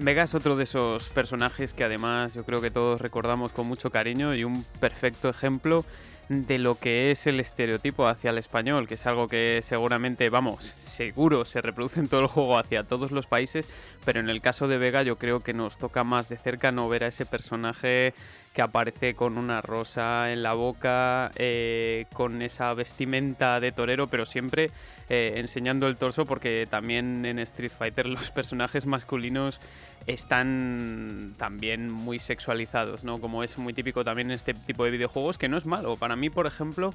[0.03, 3.89] Vega es otro de esos personajes que además yo creo que todos recordamos con mucho
[3.89, 5.85] cariño y un perfecto ejemplo
[6.27, 10.65] de lo que es el estereotipo hacia el español, que es algo que seguramente, vamos,
[10.65, 13.69] seguro se reproduce en todo el juego hacia todos los países,
[14.03, 16.89] pero en el caso de Vega yo creo que nos toca más de cerca no
[16.89, 18.13] ver a ese personaje
[18.53, 24.27] que aparece con una rosa en la boca, eh, con esa vestimenta de torero, pero
[24.27, 24.69] siempre
[25.09, 29.59] eh, enseñando el torso, porque también en Street Fighter los personajes masculinos
[30.05, 33.19] están también muy sexualizados, ¿no?
[33.19, 35.97] Como es muy típico también en este tipo de videojuegos, que no es malo.
[35.97, 36.93] Para mí, por ejemplo,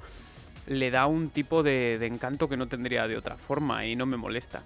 [0.68, 4.16] le da un tipo de, encanto que no tendría de otra forma y no me
[4.16, 4.62] molesta.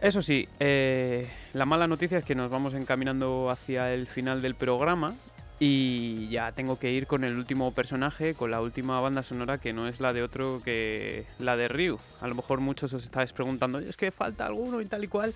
[0.00, 4.56] Eso sí, eh, la mala noticia es que nos vamos encaminando hacia el final del
[4.56, 5.14] programa
[5.60, 9.72] y ya tengo que ir con el último personaje, con la última banda sonora que
[9.72, 11.98] no es la de otro que la de Ryu.
[12.20, 15.34] A lo mejor muchos os estáis preguntando, es que falta alguno y tal y cual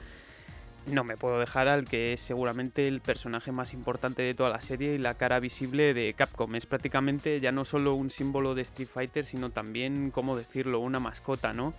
[0.87, 4.61] no me puedo dejar al que es seguramente el personaje más importante de toda la
[4.61, 6.55] serie y la cara visible de Capcom.
[6.55, 10.99] Es prácticamente ya no solo un símbolo de Street Fighter, sino también, ¿cómo decirlo?, una
[10.99, 11.75] mascota, ¿no?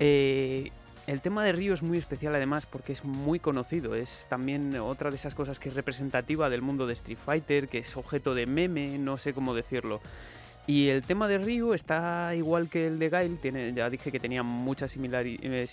[0.00, 0.72] Eh,
[1.06, 5.10] el tema de Ryu es muy especial además porque es muy conocido, es también otra
[5.10, 8.46] de esas cosas que es representativa del mundo de Street Fighter, que es objeto de
[8.46, 10.00] meme, no sé cómo decirlo.
[10.66, 14.18] Y el tema de Ryu está igual que el de Gail, tiene, ya dije que
[14.18, 15.66] tenía muchas eh,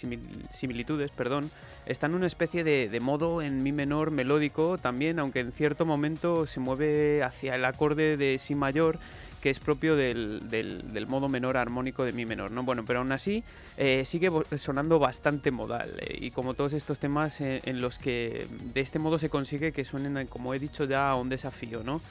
[0.49, 1.49] similitudes, perdón.
[1.85, 6.45] Está en una especie de, modo en mi menor melódico también, aunque en cierto momento
[6.45, 8.99] se mueve hacia el acorde de si mayor,
[9.41, 12.63] que es propio del, modo menor armónico de mi menor, ¿no?
[12.63, 13.43] Bueno, pero aún así
[13.77, 15.95] eh, sigue sonando bastante modal.
[15.99, 19.83] Eh, y como todos estos temas en los que de este modo se consigue que
[19.83, 22.01] suenen, como he dicho ya, a un desafío, ¿no?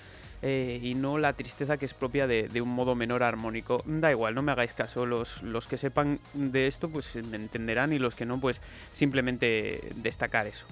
[0.42, 3.82] Eh, y no la tristeza que es propia de, un modo menor armónico.
[3.84, 7.92] Da igual, no me hagáis caso, los, los que sepan de esto pues me entenderán
[7.92, 8.60] y los que no pues
[8.92, 10.66] simplemente destacar eso.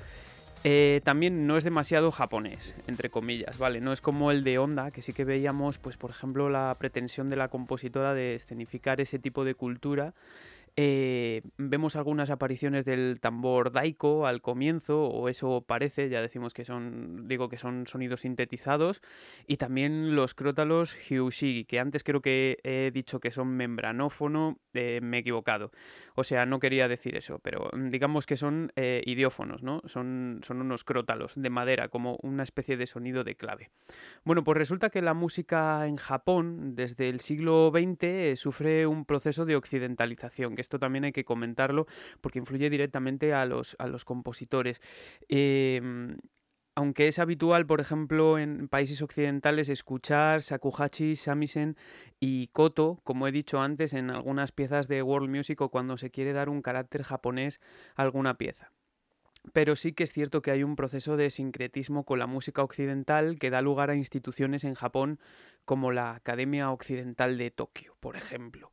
[0.64, 3.80] Eh, también no es demasiado japonés, entre comillas, ¿vale?
[3.80, 7.30] No es como el de Honda, que sí que veíamos, pues por ejemplo, la pretensión
[7.30, 10.14] de la compositora de escenificar ese tipo de cultura
[10.80, 16.64] eh, vemos algunas apariciones del tambor daiko al comienzo, o eso parece, ya decimos que
[16.64, 19.02] son, digo que son sonidos sintetizados,
[19.48, 25.00] y también los crótalos hyushigi, que antes creo que he dicho que son membranófono, eh,
[25.02, 25.72] me he equivocado.
[26.14, 29.82] O sea, no quería decir eso, pero digamos que son eh, idiófonos, ¿no?
[29.84, 33.72] Son, son unos crótalos de madera, como una especie de sonido de clave.
[34.22, 39.44] Bueno, pues resulta que la música en Japón, desde el siglo XX, sufre un proceso
[39.44, 41.86] de occidentalización, que esto también hay que comentarlo
[42.20, 44.82] porque influye directamente a los, a los compositores.
[45.28, 46.18] Em,
[46.74, 51.76] aunque es habitual, por ejemplo, en países occidentales escuchar Sakuhachi, Samisen
[52.20, 56.10] y Koto, como he dicho antes, en algunas piezas de world music o cuando se
[56.10, 57.60] quiere dar un carácter japonés
[57.96, 58.70] a alguna pieza.
[59.54, 63.38] Pero sí que es cierto que hay un proceso de sincretismo con la música occidental
[63.38, 65.18] que da lugar a instituciones en Japón
[65.64, 68.70] como la Academia Occidental de Tokio, por ejemplo.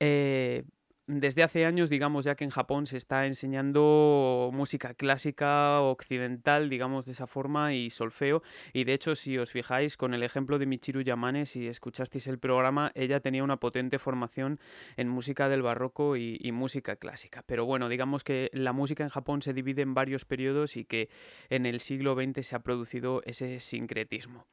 [0.00, 0.64] Eh,
[1.06, 7.06] desde hace años, digamos, ya que en Japón se está enseñando música clásica occidental, digamos,
[7.06, 8.42] de esa forma, y solfeo.
[8.72, 12.38] Y de hecho, si os fijáis, con el ejemplo de Michiru Yamane, si escuchasteis el
[12.38, 14.58] programa, ella tenía una potente formación
[14.96, 17.44] en música del barroco y, y música clásica.
[17.46, 21.08] Pero bueno, digamos que la música en Japón se divide en varios periodos y que
[21.50, 24.46] en el siglo XX se ha producido ese sincretismo.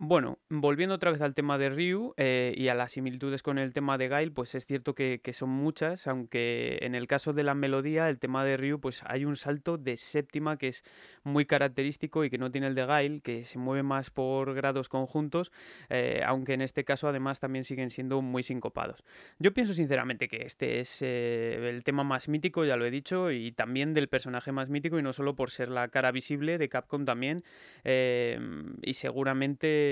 [0.00, 3.72] Bueno, volviendo otra vez al tema de Ryu eh, y a las similitudes con el
[3.72, 7.54] tema de Gail, pues es cierto que, son muchas, aunque en el caso de la
[7.54, 10.84] melodía, el tema de Ryu, pues hay un salto de séptima que es
[11.24, 14.88] muy característico y que no tiene el de Gail, que se mueve más por grados
[14.88, 15.50] conjuntos,
[15.88, 19.02] eh, aunque en este caso además también siguen siendo muy sincopados.
[19.40, 23.32] Yo pienso sinceramente que este es eh, el tema más mítico, ya lo he dicho,
[23.32, 26.68] y también del personaje más mítico, y no solo por ser la cara visible de
[26.68, 27.42] Capcom también,
[27.84, 29.87] y seguramente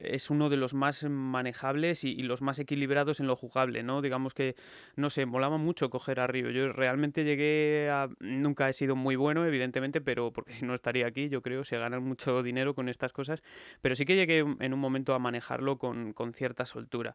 [0.00, 4.02] es uno de los más manejables y, los más equilibrados en lo jugable, ¿no?
[4.02, 4.56] Digamos que,
[4.96, 6.26] no sé, molaba mucho coger a.
[6.32, 8.08] Yo realmente llegué a...
[8.20, 11.78] Nunca he sido muy bueno, evidentemente, pero porque si no estaría aquí, yo creo, se
[11.78, 13.42] ganan mucho dinero con estas cosas,
[13.80, 17.14] pero sí que llegué en un momento a manejarlo con, con cierta soltura.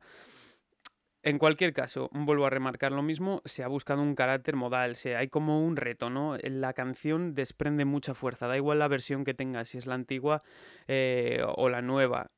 [1.21, 5.17] En cualquier caso, vuelvo a remarcar lo mismo, se ha buscado un carácter modal, se,
[5.17, 6.37] hay como un reto, ¿no?
[6.37, 10.43] La canción desprende mucha fuerza, da igual la versión que tenga, si es la antigua
[10.87, 12.31] eh, o la nueva.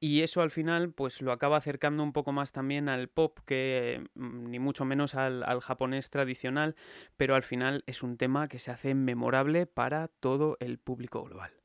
[0.00, 4.04] Y eso al final pues lo acaba acercando un poco más también al pop, que
[4.14, 6.74] mm, ni mucho menos al, al japonés tradicional,
[7.16, 11.63] pero al final es un tema que se hace memorable para todo el público global.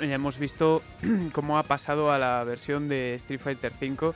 [0.00, 0.82] Ya hemos visto
[1.32, 4.14] cómo ha pasado a la versión de Street Fighter V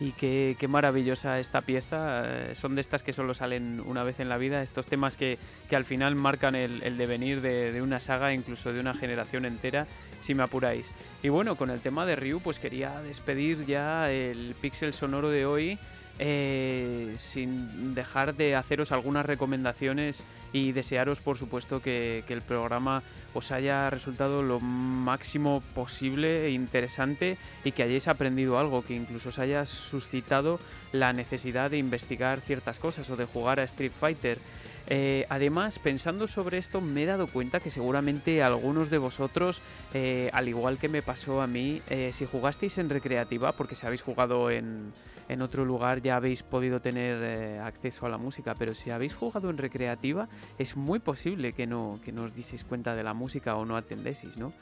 [0.00, 2.22] y qué, maravillosa esta pieza.
[2.26, 5.38] Eh, son de estas que solo salen una vez en la vida, estos temas que,
[5.72, 9.86] al final marcan el, devenir de, una saga, incluso de una generación entera,
[10.20, 10.90] si me apuráis.
[11.22, 15.46] Y bueno, con el tema de Ryu, pues quería despedir ya el pixel sonoro de
[15.46, 15.78] hoy.
[16.20, 20.24] Eh, sin dejar de haceros algunas recomendaciones
[20.54, 23.02] y desearos por supuesto que, el programa
[23.34, 29.28] os haya resultado lo máximo posible e interesante y que hayáis aprendido algo, que incluso
[29.28, 30.60] os haya suscitado
[30.92, 34.38] la necesidad de investigar ciertas cosas o de jugar a Street Fighter.
[34.86, 39.62] Eh, además, pensando sobre esto, me he dado cuenta que seguramente algunos de vosotros,
[39.92, 43.86] eh, al igual que me pasó a mí, eh, si jugasteis en recreativa, porque si
[43.86, 44.92] habéis jugado en,
[45.28, 49.50] en otro lugar ya habéis podido tener acceso a la música, pero si habéis jugado
[49.50, 50.28] en recreativa,
[50.58, 53.76] es muy posible que no, que no os diseis cuenta de la música o no
[53.76, 54.52] atendéis, ¿no?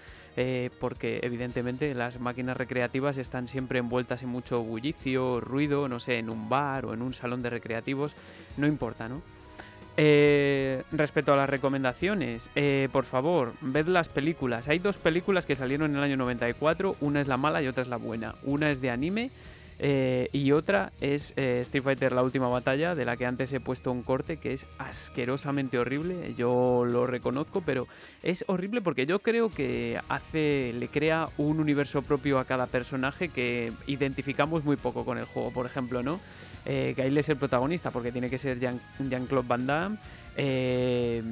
[0.80, 6.30] porque evidentemente las máquinas recreativas están siempre envueltas en mucho bullicio, ruido, no sé, en
[6.30, 8.16] un bar o en un salón de recreativos,
[8.56, 9.22] no importa, ¿no?
[9.96, 14.68] Eh, respecto a las recomendaciones, eh, por favor, ved las películas.
[14.68, 17.82] Hay dos películas que salieron en el año 94, una es la mala y otra
[17.82, 18.34] es la buena.
[18.42, 19.30] Una es de anime
[19.82, 23.92] eh, y otra es Street Fighter La Última Batalla, de la que antes he puesto
[23.92, 26.34] un corte que es asquerosamente horrible.
[26.36, 27.88] Yo lo reconozco, pero
[28.22, 33.28] es horrible porque yo creo que hace, le crea un universo propio a cada personaje
[33.28, 36.20] que identificamos muy poco con el juego, por ejemplo, ¿no?
[36.64, 39.98] eh, Gail es el protagonista porque tiene que ser Jean-Claude Van Damme.
[40.36, 41.22] Eh,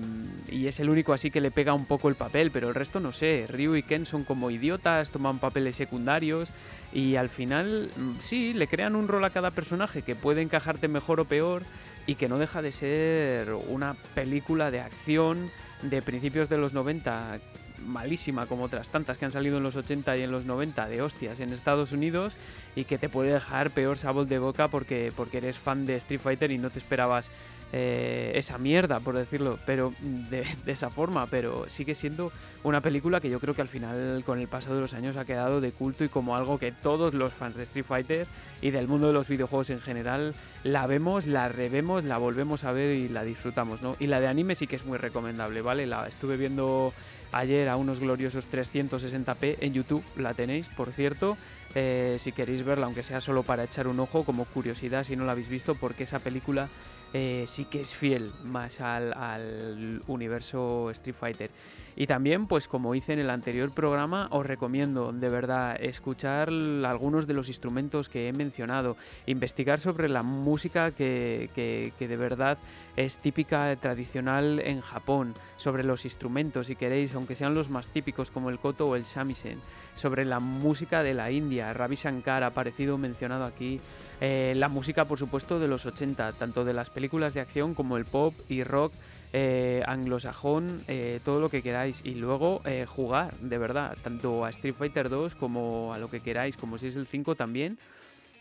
[0.49, 3.01] y es el único así que le pega un poco el papel, pero el resto
[3.01, 3.47] no sé.
[3.49, 6.51] Ryu y Ken son como idiotas, toman papeles secundarios
[6.93, 10.89] y al final mm, sí, le crean un rol a cada personaje que puede encajarte
[10.89, 11.63] mejor o peor
[12.07, 15.51] y que no deja de ser una película de acción
[15.83, 17.41] de principios de los 90
[17.87, 21.01] malísima como otras tantas que han salido en los 80 y en los 90 de
[21.03, 22.35] hostias en Estados Unidos
[22.77, 26.21] y que te puede dejar peor sabor de boca porque, porque eres fan de Street
[26.21, 27.31] Fighter y no te esperabas
[27.73, 32.33] eh, esa mierda, por decirlo, pero de, esa forma, pero sigue siendo
[32.65, 35.25] una película que yo creo que al final con el paso de los años ha
[35.25, 38.27] quedado de culto y como algo que todos los fans de Street Fighter
[38.61, 40.35] y del mundo de los videojuegos en general
[40.65, 43.97] la vemos, la revemos, la volvemos a ver y la disfrutamos, ¿no?
[44.01, 45.87] Y la de anime sí que es muy recomendable, ¿vale?
[45.87, 46.93] La estuve viendo
[47.33, 51.37] ayer a unos gloriosos 360p en YouTube, la tenéis, por cierto,
[51.75, 55.25] eh, si queréis verla, aunque sea solo para echar un ojo, como curiosidad si no
[55.25, 56.69] la habéis visto, porque esa película
[57.13, 61.51] eh, sí que es fiel más al, al universo Street Fighter.
[61.97, 67.27] Y también, pues como hice en el anterior programa, os recomiendo de verdad escuchar algunos
[67.27, 68.97] de los instrumentos que he mencionado,
[69.27, 72.59] investigar sobre la música que, que, de verdad
[72.97, 78.31] es típica, tradicional en Japón, sobre los instrumentos, si queréis, aunque sean los más típicos
[78.31, 79.61] como el koto o el shamisen,
[79.95, 83.81] sobre la música de la India, Ravi Shankar ha aparecido mencionado aquí,
[84.21, 87.97] eh, la música por supuesto de los 80, tanto de las películas de acción como
[87.97, 88.93] el pop y rock
[89.33, 92.01] eh, anglosajón, eh, todo lo que queráis.
[92.05, 96.21] Y luego eh, jugar, de verdad, tanto a Street Fighter 2 como a lo que
[96.21, 97.79] queráis, como si es el 5 también.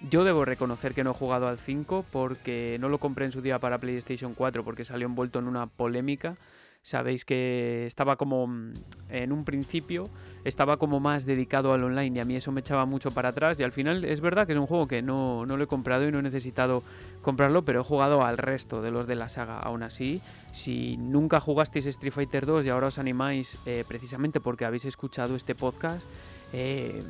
[0.10, 3.41] Yo debo reconocer que no he jugado al 5 porque no lo compré en su
[3.41, 6.38] día para PlayStation 4 porque salió envuelto en una polémica
[6.81, 8.73] sabéis que estaba como mm,
[9.10, 10.10] en un principio
[10.45, 13.60] estaba como más dedicado al online y a mí eso me echaba mucho para atrás
[13.60, 16.07] y al final es verdad que es un juego que no, no lo he comprado
[16.07, 16.84] y no he necesitado
[17.22, 19.60] comprarlo pero he jugado al resto de los de la saga.
[19.60, 24.65] Aún así si nunca jugasteis Street Fighter 2 y ahora os animáis eh, precisamente porque
[24.65, 26.07] habéis escuchado este podcast
[26.53, 27.03] eh,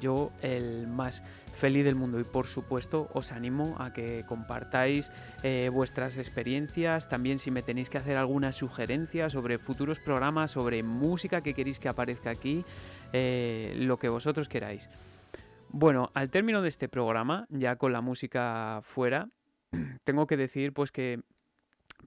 [0.00, 1.22] yo el más
[1.58, 5.10] feliz del mundo y por supuesto os animo a que compartáis
[5.42, 10.82] eh, vuestras experiencias, también si me tenéis que hacer alguna sugerencia sobre futuros programas, sobre
[10.82, 12.64] música que queréis que aparezca aquí,
[13.12, 14.88] eh, lo que vosotros queráis.
[15.70, 19.28] Bueno, al término de este programa, ya con la música fuera,
[20.04, 21.20] tengo que decir pues que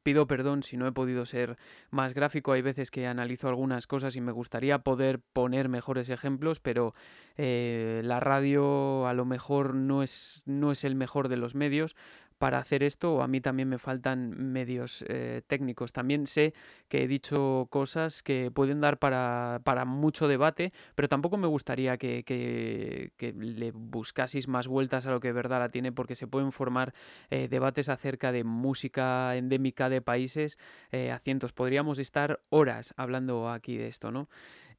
[0.03, 1.57] Pido perdón si no he podido ser
[1.89, 2.53] más gráfico.
[2.53, 6.93] Hay veces que analizo algunas cosas y me gustaría poder poner mejores ejemplos, pero
[7.37, 11.95] eh, la radio a lo mejor no es, no es el mejor de los medios
[12.41, 15.93] para hacer esto, a mí también me faltan medios eh, técnicos.
[15.93, 16.55] También sé
[16.87, 22.23] que he dicho cosas que pueden dar para, mucho debate, pero tampoco me gustaría que,
[22.23, 26.95] que, le buscaseis más vueltas a lo que verdad la tiene, porque se pueden formar
[27.29, 30.57] eh, debates acerca de música endémica de países
[30.91, 31.53] eh, a cientos.
[31.53, 34.29] Podríamos estar horas hablando aquí de esto, ¿no?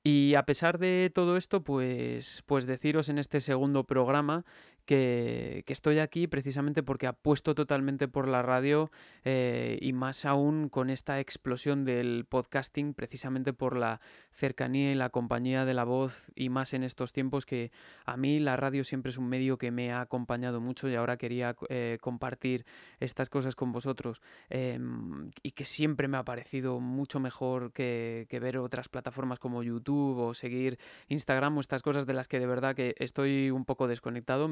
[0.05, 4.45] Y a pesar de todo esto, pues, pues deciros en este segundo programa
[4.85, 8.91] que, estoy aquí precisamente porque apuesto totalmente por la radio
[9.25, 14.01] eh, y más aún con esta explosión del podcasting, precisamente por la
[14.31, 17.71] cercanía y la compañía de la voz y más en estos tiempos que
[18.05, 21.17] a mí la radio siempre es un medio que me ha acompañado mucho y ahora
[21.17, 22.67] quería eh, compartir
[23.01, 28.59] estas cosas con vosotros em, y que siempre me ha parecido mucho mejor que, ver
[28.59, 30.79] otras plataformas como YouTube o seguir
[31.09, 34.49] Instagram o estas cosas de las que de verdad que estoy un poco desconectado,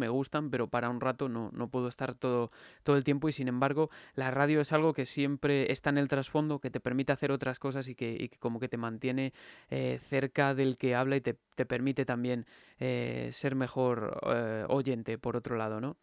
[0.51, 2.51] pero para un rato no, no puedo estar todo,
[2.82, 6.09] todo el tiempo y sin embargo la radio es algo que siempre está en el
[6.09, 9.32] trasfondo, que te permite hacer otras cosas y que, como que te mantiene
[9.70, 11.34] eh, cerca del que habla y te,
[11.66, 12.47] permite también
[12.78, 15.97] eh, ser mejor eh, oyente por otro lado, ¿no?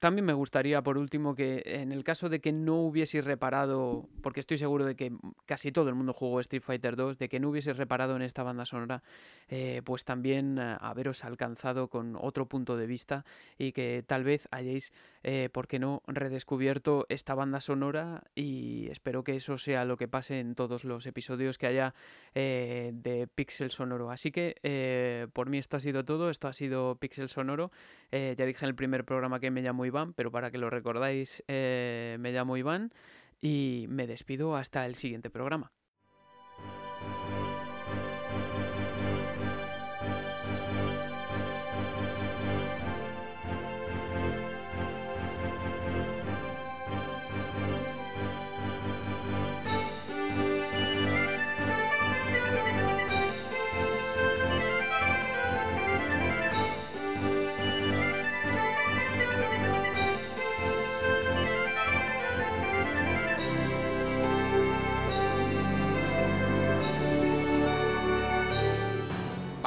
[0.00, 4.40] También me gustaría, por último, que en el caso de que no hubiese reparado, porque
[4.40, 5.12] estoy seguro de que
[5.44, 8.42] casi todo el mundo jugó Street Fighter 2, de que no hubiese reparado en esta
[8.42, 9.02] banda sonora,
[9.48, 13.26] eh, pues también eh, haberos alcanzado con otro punto de vista
[13.58, 19.22] y que tal vez hayáis, eh, ¿por qué no?, redescubierto esta banda sonora y espero
[19.22, 21.94] que eso sea lo que pase en todos los episodios que haya
[22.32, 24.10] de Pixel Sonoro.
[24.10, 27.70] Así que por mí esto ha sido todo, esto ha sido Pixel Sonoro.
[28.10, 31.44] ya dije en el primer programa que me llamó Iván, pero para que lo recordáis,
[31.48, 32.90] eh, me llamo Iván
[33.40, 35.72] y me despido hasta el siguiente programa.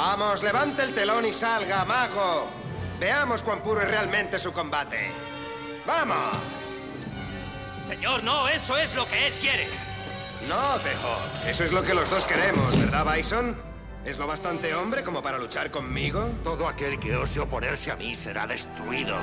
[0.06, 2.50] Vamos, levante el telón y salga, mago.
[3.00, 5.10] Veamos cuán puro es realmente su combate.
[5.88, 6.28] ¡Vamos!
[7.88, 9.70] Señor, no, eso es lo que él quiere.
[10.50, 11.48] No, Tejo.
[11.48, 13.56] Eso es lo que los dos queremos, ¿verdad, Bison?
[14.04, 16.30] ¿Es lo bastante hombre como para luchar conmigo?
[16.44, 19.16] Todo aquel que ose oponerse a mí será destruido.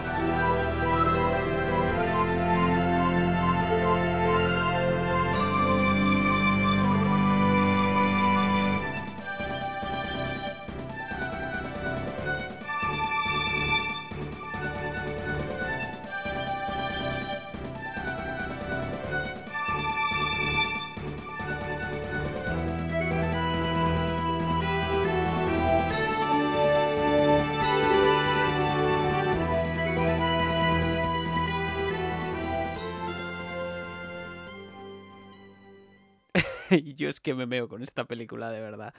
[36.84, 38.94] y yo es que me meo con esta película de verdad.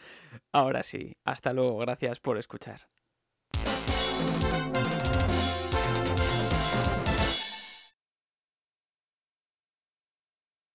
[0.53, 2.81] Ahora sí, hasta luego, gracias por escuchar.